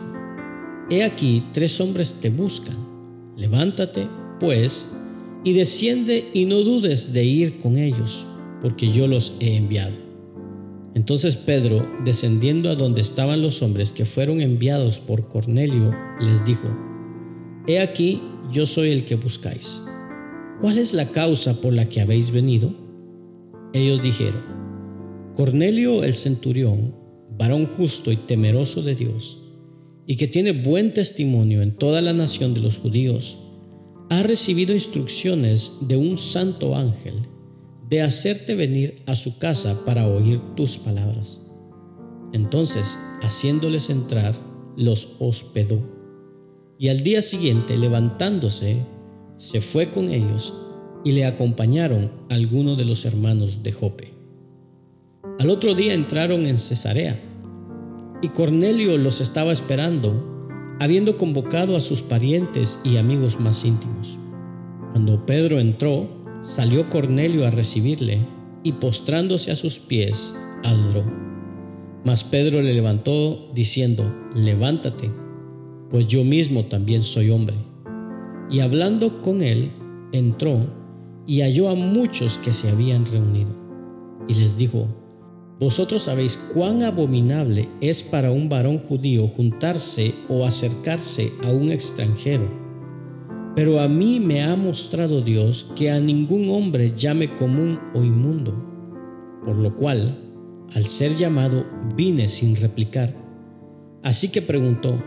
He 0.89 1.04
aquí 1.04 1.43
tres 1.52 1.82
hombres 1.82 2.15
te 2.21 2.30
buscan, 2.30 2.78
levántate, 3.36 4.08
pues, 4.39 4.95
y 5.43 5.52
desciende 5.52 6.30
y 6.34 6.45
no 6.45 6.62
dudes 6.62 7.12
de 7.12 7.25
ir 7.25 7.60
con 7.60 7.75
ellos, 7.75 8.25
porque 8.62 8.89
yo 8.89 9.06
los 9.06 9.34
he 9.41 9.58
enviado. 9.58 10.09
Entonces 10.95 11.38
Pedro, 11.38 11.88
descendiendo 12.04 12.69
a 12.69 12.75
donde 12.75 13.02
estaban 13.02 13.41
los 13.41 13.62
hombres 13.62 13.91
que 13.91 14.06
fueron 14.06 14.41
enviados 14.41 14.99
por 14.99 15.28
Cornelio, 15.28 15.93
les 16.19 16.43
dijo, 16.45 16.67
He 17.67 17.80
aquí, 17.80 18.21
yo 18.52 18.65
soy 18.65 18.89
el 18.89 19.06
que 19.06 19.15
buscáis. 19.15 19.84
¿Cuál 20.62 20.78
es 20.78 20.93
la 20.93 21.10
causa 21.10 21.62
por 21.62 21.73
la 21.73 21.88
que 21.88 22.02
habéis 22.02 22.32
venido? 22.32 22.73
Ellos 23.73 24.02
dijeron, 24.02 24.41
Cornelio 25.36 26.04
el 26.04 26.15
centurión, 26.15 26.95
varón 27.38 27.65
justo 27.65 28.12
y 28.12 28.17
temeroso 28.17 28.82
de 28.82 28.95
Dios, 28.95 29.39
y 30.08 30.15
que 30.15 30.28
tiene 30.28 30.52
buen 30.52 30.93
testimonio 30.93 31.62
en 31.62 31.75
toda 31.75 32.02
la 32.02 32.13
nación 32.13 32.54
de 32.56 32.62
los 32.62 32.80
judíos, 32.80 33.39
ha 34.10 34.23
recibido 34.23 34.73
instrucciones 34.73 35.88
de 35.88 35.95
un 35.97 36.17
santo 36.17 36.75
ángel 36.75 37.13
de 37.89 38.04
hacerte 38.04 38.56
venir 38.56 39.02
a 39.08 39.15
su 39.15 39.39
casa 39.39 39.84
para 39.86 40.08
oír 40.08 40.39
tus 40.56 40.78
palabras. 40.78 41.41
Entonces, 42.34 42.99
haciéndoles 43.21 43.89
entrar, 43.89 44.36
los 44.78 45.15
hospedó. 45.19 45.80
Y 46.78 46.89
al 46.89 47.02
día 47.02 47.21
siguiente, 47.21 47.78
levantándose, 47.78 48.78
se 49.38 49.60
fue 49.60 49.89
con 49.89 50.10
ellos 50.10 50.54
y 51.04 51.13
le 51.13 51.25
acompañaron 51.25 52.12
algunos 52.30 52.78
de 52.78 52.86
los 52.86 53.06
hermanos 53.06 53.63
de 53.63 53.71
Jope. 53.71 54.13
Al 55.39 55.49
otro 55.49 55.73
día 55.73 55.93
entraron 55.93 56.45
en 56.45 56.60
Cesarea 56.60 57.19
y 58.21 58.28
Cornelio 58.28 58.97
los 58.97 59.21
estaba 59.21 59.52
esperando, 59.52 60.78
habiendo 60.80 61.17
convocado 61.17 61.75
a 61.75 61.80
sus 61.80 62.02
parientes 62.02 62.80
y 62.84 62.97
amigos 62.97 63.39
más 63.39 63.65
íntimos. 63.65 64.17
Cuando 64.91 65.25
Pedro 65.25 65.60
entró, 65.60 66.18
salió 66.41 66.89
Cornelio 66.89 67.45
a 67.45 67.49
recibirle 67.49 68.25
y 68.63 68.73
postrándose 68.73 69.52
a 69.52 69.56
sus 69.56 69.80
pies, 69.80 70.36
adoró. 70.63 71.04
Mas 72.04 72.23
Pedro 72.23 72.62
le 72.62 72.73
levantó 72.73 73.52
diciendo, 73.54 74.04
levántate, 74.34 75.12
pues 75.89 76.08
yo 76.08 76.23
mismo 76.23 76.65
también 76.65 77.04
soy 77.04 77.30
hombre. 77.30 77.58
Y 78.49 78.62
hablando 78.62 79.21
con 79.21 79.41
él, 79.41 79.71
entró 80.12 80.65
y 81.28 81.41
halló 81.41 81.69
a 81.69 81.75
muchos 81.75 82.38
que 82.38 82.52
se 82.52 82.69
habían 82.69 83.06
reunido. 83.06 83.52
Y 84.28 84.36
les 84.36 84.56
dijo, 84.56 84.88
vosotros 85.60 86.04
sabéis 86.04 86.38
cuán 86.54 86.84
abominable 86.84 87.67
es 87.82 88.02
para 88.02 88.32
un 88.32 88.47
varón 88.47 88.80
judío 88.80 89.28
juntarse 89.28 90.13
o 90.30 90.45
acercarse 90.45 91.34
a 91.43 91.49
un 91.49 91.69
extranjero. 91.69 92.68
Pero 93.55 93.79
a 93.79 93.88
mí 93.88 94.19
me 94.19 94.43
ha 94.43 94.55
mostrado 94.55 95.21
Dios 95.21 95.71
que 95.75 95.91
a 95.91 95.99
ningún 95.99 96.49
hombre 96.49 96.93
llame 96.95 97.35
común 97.35 97.79
o 97.93 98.03
inmundo, 98.03 98.53
por 99.43 99.55
lo 99.55 99.75
cual, 99.75 100.17
al 100.75 100.85
ser 100.85 101.15
llamado, 101.15 101.65
vine 101.95 102.27
sin 102.27 102.55
replicar. 102.55 103.13
Así 104.03 104.29
que 104.29 104.41
preguntó, 104.41 105.01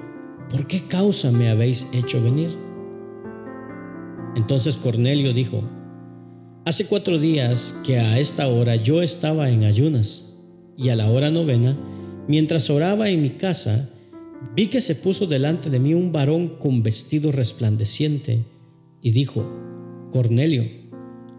¿por 0.51 0.67
qué 0.67 0.83
causa 0.83 1.31
me 1.31 1.49
habéis 1.49 1.89
hecho 1.93 2.23
venir? 2.23 2.51
Entonces 4.35 4.77
Cornelio 4.77 5.33
dijo, 5.33 5.63
Hace 6.65 6.87
cuatro 6.87 7.19
días 7.19 7.81
que 7.85 7.99
a 7.99 8.21
esta 8.21 8.47
hora 8.47 8.77
yo 8.77 9.03
estaba 9.03 9.51
en 9.51 9.65
ayunas 9.65 10.39
y 10.77 10.91
a 10.91 10.97
la 10.97 11.11
hora 11.11 11.29
novena, 11.29 11.77
mientras 12.29 12.71
oraba 12.71 13.09
en 13.09 13.21
mi 13.21 13.31
casa, 13.31 13.91
vi 14.55 14.69
que 14.69 14.81
se 14.81 14.95
puso 14.95 15.27
delante 15.27 15.71
de 15.71 15.79
mí 15.79 15.95
un 15.95 16.13
varón 16.13 16.57
con 16.59 16.83
vestido 16.83 17.33
resplandeciente 17.33 18.45
y 19.01 19.11
dijo, 19.11 19.51
Cornelio, 20.13 20.65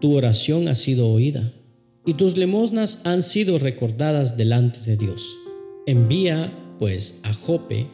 tu 0.00 0.16
oración 0.16 0.68
ha 0.68 0.74
sido 0.74 1.08
oída 1.08 1.52
y 2.06 2.14
tus 2.14 2.36
limosnas 2.36 3.02
han 3.04 3.22
sido 3.22 3.58
recordadas 3.58 4.36
delante 4.36 4.80
de 4.80 4.96
Dios. 4.96 5.38
Envía, 5.86 6.52
pues, 6.78 7.20
a 7.22 7.32
Jope 7.32 7.86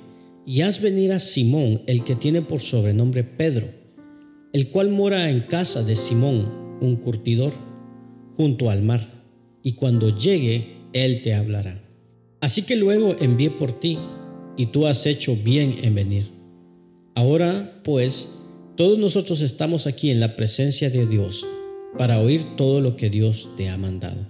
y 0.47 0.63
haz 0.63 0.81
venir 0.81 1.13
a 1.13 1.19
Simón, 1.19 1.83
el 1.87 2.03
que 2.03 2.17
tiene 2.17 2.43
por 2.43 2.61
sobrenombre 2.61 3.25
Pedro, 3.25 3.69
el 4.53 4.69
cual 4.71 4.91
mora 4.91 5.31
en 5.31 5.43
casa 5.43 5.85
de 5.85 5.95
Simón, 5.95 6.79
un 6.81 6.97
curtidor, 6.97 7.53
junto 8.37 8.71
al 8.71 8.83
mar, 8.83 9.25
y 9.63 9.73
cuando 9.73 10.17
llegue 10.17 10.81
él 10.93 11.23
te 11.23 11.35
hablará. 11.35 11.85
Así 12.41 12.63
que 12.63 12.75
luego 12.75 13.15
envié 13.21 13.51
por 13.51 13.79
ti, 13.79 13.99
y 14.61 14.67
tú 14.67 14.87
has 14.87 15.07
hecho 15.07 15.39
bien 15.43 15.77
en 15.81 15.95
venir. 15.95 16.31
Ahora, 17.15 17.81
pues, 17.83 18.43
todos 18.77 18.99
nosotros 18.99 19.41
estamos 19.41 19.87
aquí 19.87 20.11
en 20.11 20.21
la 20.21 20.37
presencia 20.37 20.91
de 20.91 21.07
Dios 21.07 21.47
para 21.97 22.21
oír 22.21 22.45
todo 22.59 22.83
lo 22.83 22.95
que 22.95 23.09
Dios 23.09 23.49
te 23.57 23.71
ha 23.71 23.79
mandado. 23.79 24.27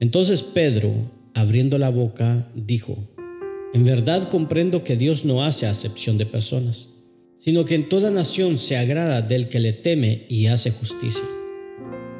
Entonces 0.00 0.42
Pedro, 0.42 0.94
abriendo 1.34 1.76
la 1.76 1.90
boca, 1.90 2.50
dijo, 2.54 2.96
En 3.74 3.84
verdad 3.84 4.30
comprendo 4.30 4.82
que 4.82 4.96
Dios 4.96 5.26
no 5.26 5.44
hace 5.44 5.66
acepción 5.66 6.16
de 6.16 6.24
personas, 6.24 6.88
sino 7.36 7.66
que 7.66 7.74
en 7.74 7.90
toda 7.90 8.10
nación 8.10 8.56
se 8.56 8.78
agrada 8.78 9.20
del 9.20 9.48
que 9.50 9.60
le 9.60 9.74
teme 9.74 10.24
y 10.30 10.46
hace 10.46 10.70
justicia. 10.70 11.24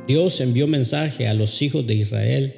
Dios 0.06 0.42
envió 0.42 0.66
mensaje 0.66 1.26
a 1.26 1.32
los 1.32 1.62
hijos 1.62 1.86
de 1.86 1.94
Israel, 1.94 2.56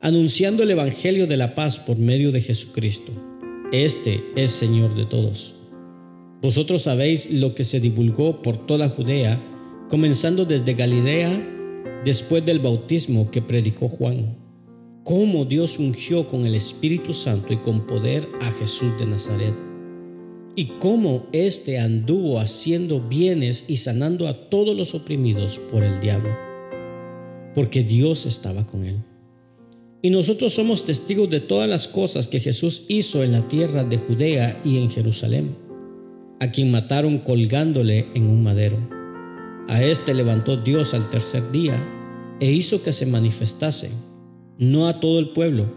anunciando 0.00 0.64
el 0.64 0.70
Evangelio 0.70 1.26
de 1.26 1.38
la 1.38 1.54
paz 1.54 1.78
por 1.80 1.96
medio 1.96 2.30
de 2.30 2.42
Jesucristo. 2.42 3.33
Este 3.72 4.22
es 4.36 4.52
Señor 4.52 4.94
de 4.94 5.06
todos. 5.06 5.54
Vosotros 6.42 6.82
sabéis 6.82 7.32
lo 7.32 7.54
que 7.54 7.64
se 7.64 7.80
divulgó 7.80 8.42
por 8.42 8.66
toda 8.66 8.90
Judea, 8.90 9.42
comenzando 9.88 10.44
desde 10.44 10.74
Galilea, 10.74 12.02
después 12.04 12.44
del 12.44 12.60
bautismo 12.60 13.30
que 13.30 13.40
predicó 13.40 13.88
Juan, 13.88 14.36
cómo 15.02 15.46
Dios 15.46 15.78
ungió 15.78 16.28
con 16.28 16.44
el 16.44 16.54
Espíritu 16.54 17.14
Santo 17.14 17.54
y 17.54 17.56
con 17.56 17.86
poder 17.86 18.28
a 18.42 18.52
Jesús 18.52 18.98
de 18.98 19.06
Nazaret, 19.06 19.54
y 20.54 20.66
cómo 20.66 21.26
éste 21.32 21.78
anduvo 21.78 22.38
haciendo 22.38 23.00
bienes 23.00 23.64
y 23.66 23.78
sanando 23.78 24.28
a 24.28 24.50
todos 24.50 24.76
los 24.76 24.94
oprimidos 24.94 25.58
por 25.58 25.82
el 25.82 25.98
diablo, 26.00 26.30
porque 27.54 27.82
Dios 27.82 28.26
estaba 28.26 28.66
con 28.66 28.84
él. 28.84 29.02
Y 30.04 30.10
nosotros 30.10 30.52
somos 30.52 30.84
testigos 30.84 31.30
de 31.30 31.40
todas 31.40 31.66
las 31.66 31.88
cosas 31.88 32.26
que 32.26 32.38
Jesús 32.38 32.82
hizo 32.88 33.24
en 33.24 33.32
la 33.32 33.48
tierra 33.48 33.84
de 33.84 33.96
Judea 33.96 34.60
y 34.62 34.76
en 34.76 34.90
Jerusalén, 34.90 35.56
a 36.40 36.52
quien 36.52 36.70
mataron 36.70 37.20
colgándole 37.20 38.08
en 38.14 38.28
un 38.28 38.42
madero. 38.42 38.76
A 39.66 39.82
éste 39.82 40.12
levantó 40.12 40.58
Dios 40.58 40.92
al 40.92 41.08
tercer 41.08 41.50
día 41.52 41.82
e 42.38 42.52
hizo 42.52 42.82
que 42.82 42.92
se 42.92 43.06
manifestase, 43.06 43.92
no 44.58 44.88
a 44.88 45.00
todo 45.00 45.18
el 45.18 45.30
pueblo, 45.30 45.72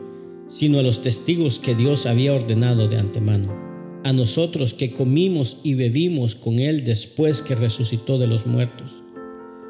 sino 0.49 0.79
a 0.79 0.83
los 0.83 1.01
testigos 1.01 1.59
que 1.59 1.73
Dios 1.73 2.05
había 2.05 2.33
ordenado 2.33 2.89
de 2.89 2.97
antemano, 2.97 3.55
a 4.03 4.11
nosotros 4.11 4.73
que 4.73 4.91
comimos 4.91 5.61
y 5.63 5.75
bebimos 5.75 6.35
con 6.35 6.59
él 6.59 6.83
después 6.83 7.41
que 7.41 7.55
resucitó 7.55 8.17
de 8.17 8.27
los 8.27 8.45
muertos. 8.45 8.91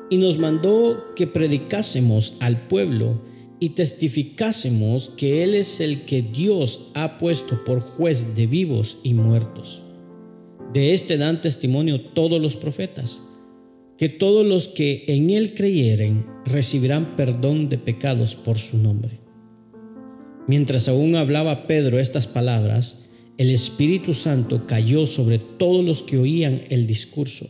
Y 0.09 0.17
nos 0.17 0.39
mandó 0.39 1.13
que 1.15 1.27
predicásemos 1.27 2.33
al 2.39 2.67
pueblo, 2.67 3.21
y 3.59 3.69
testificásemos 3.69 5.09
que 5.09 5.43
Él 5.43 5.55
es 5.55 5.79
el 5.79 6.01
que 6.01 6.21
Dios 6.21 6.89
ha 6.93 7.17
puesto 7.17 7.63
por 7.65 7.81
juez 7.81 8.35
de 8.35 8.47
vivos 8.47 8.99
y 9.03 9.13
muertos. 9.13 9.83
De 10.73 10.93
este 10.93 11.17
dan 11.17 11.41
testimonio 11.41 12.01
todos 12.01 12.41
los 12.41 12.55
profetas, 12.55 13.23
que 13.97 14.09
todos 14.09 14.45
los 14.45 14.67
que 14.67 15.05
en 15.07 15.29
Él 15.31 15.53
creyeren 15.55 16.25
recibirán 16.45 17.15
perdón 17.15 17.69
de 17.69 17.77
pecados 17.77 18.35
por 18.35 18.57
su 18.57 18.77
nombre. 18.77 19.19
Mientras 20.47 20.87
aún 20.87 21.15
hablaba 21.15 21.67
Pedro 21.67 21.99
estas 21.99 22.27
palabras, 22.27 23.09
el 23.37 23.49
Espíritu 23.49 24.13
Santo 24.13 24.65
cayó 24.65 25.05
sobre 25.05 25.39
todos 25.39 25.83
los 25.83 26.03
que 26.03 26.17
oían 26.17 26.61
el 26.69 26.87
discurso. 26.87 27.49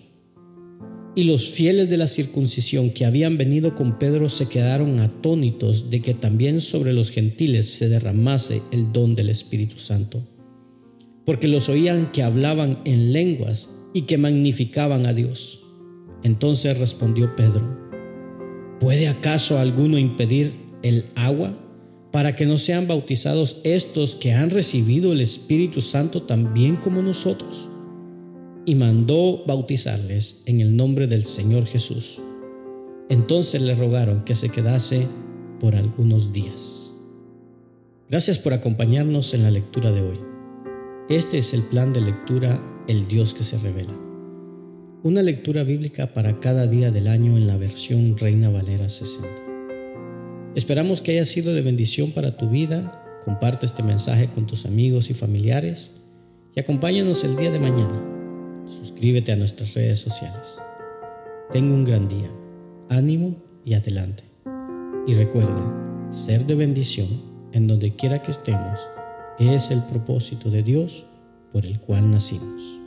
Y 1.18 1.24
los 1.24 1.50
fieles 1.50 1.90
de 1.90 1.98
la 1.98 2.06
circuncisión 2.06 2.92
que 2.92 3.04
habían 3.04 3.40
venido 3.40 3.74
con 3.74 3.98
Pedro 3.98 4.30
se 4.30 4.48
quedaron 4.50 5.00
atónitos 5.00 5.90
de 5.90 6.00
que 6.00 6.14
también 6.14 6.62
sobre 6.62 6.94
los 6.94 7.10
gentiles 7.10 7.72
se 7.72 7.90
derramase 7.90 8.62
el 8.72 8.94
don 8.94 9.16
del 9.16 9.32
Espíritu 9.32 9.80
Santo, 9.80 10.22
porque 11.26 11.48
los 11.48 11.70
oían 11.70 12.12
que 12.12 12.22
hablaban 12.22 12.82
en 12.86 13.14
lenguas 13.14 13.72
y 13.96 14.04
que 14.04 14.20
magnificaban 14.20 15.08
a 15.08 15.14
Dios. 15.14 15.64
Entonces 16.22 16.78
respondió 16.78 17.36
Pedro, 17.36 17.68
¿puede 18.80 19.08
acaso 19.08 19.58
alguno 19.58 19.98
impedir 19.98 20.54
el 20.84 21.06
agua 21.16 21.58
para 22.12 22.36
que 22.36 22.46
no 22.46 22.60
sean 22.60 22.88
bautizados 22.88 23.60
estos 23.64 24.16
que 24.16 24.34
han 24.34 24.52
recibido 24.52 25.14
el 25.14 25.22
Espíritu 25.22 25.82
Santo 25.82 26.22
también 26.22 26.76
como 26.76 27.02
nosotros? 27.02 27.67
Y 28.68 28.76
mandó 28.76 29.46
bautizarles 29.48 30.42
en 30.46 30.60
el 30.60 30.76
nombre 30.76 31.08
del 31.08 31.24
Señor 31.24 31.66
Jesús. 31.66 32.20
Entonces 33.08 33.62
le 33.62 33.74
rogaron 33.76 34.26
que 34.26 34.36
se 34.36 34.50
quedase 34.50 35.08
por 35.62 35.78
algunos 35.78 36.34
días. 36.34 36.92
Gracias 38.10 38.40
por 38.40 38.52
acompañarnos 38.52 39.34
en 39.34 39.44
la 39.44 39.52
lectura 39.52 39.94
de 39.94 40.02
hoy. 40.02 40.20
Este 41.08 41.38
es 41.38 41.54
el 41.54 41.62
plan 41.64 41.94
de 41.94 42.02
lectura 42.02 42.62
El 42.90 43.08
Dios 43.08 43.34
que 43.34 43.46
se 43.46 43.58
revela. 43.58 43.98
Una 45.02 45.22
lectura 45.22 45.64
bíblica 45.64 46.14
para 46.14 46.42
cada 46.42 46.68
día 46.68 46.92
del 46.92 47.08
año 47.08 47.38
en 47.38 47.48
la 47.48 47.56
versión 47.56 48.18
Reina 48.18 48.50
Valera 48.50 48.90
60. 48.90 49.30
Esperamos 50.56 51.00
que 51.00 51.14
haya 51.14 51.24
sido 51.24 51.54
de 51.54 51.62
bendición 51.62 52.12
para 52.12 52.36
tu 52.36 52.50
vida. 52.50 53.18
Comparte 53.24 53.66
este 53.66 53.82
mensaje 53.82 54.28
con 54.28 54.46
tus 54.46 54.66
amigos 54.66 55.10
y 55.10 55.14
familiares 55.14 56.04
y 56.54 56.60
acompáñanos 56.60 57.24
el 57.24 57.38
día 57.38 57.50
de 57.50 57.62
mañana 57.62 58.17
suscríbete 58.70 59.32
a 59.32 59.36
nuestras 59.36 59.74
redes 59.74 60.00
sociales. 60.00 60.60
Tengo 61.52 61.74
un 61.74 61.84
gran 61.84 62.08
día, 62.08 62.30
ánimo 62.90 63.36
y 63.64 63.74
adelante. 63.74 64.24
Y 65.08 65.14
recuerda, 65.14 66.10
ser 66.12 66.46
de 66.46 66.56
bendición 66.56 67.08
en 67.54 67.68
donde 67.68 67.96
quiera 67.96 68.22
que 68.22 68.32
estemos 68.32 68.80
es 69.40 69.72
el 69.72 69.84
propósito 69.84 70.50
de 70.50 70.64
Dios 70.64 71.06
por 71.52 71.66
el 71.66 71.80
cual 71.80 72.12
nacimos. 72.12 72.87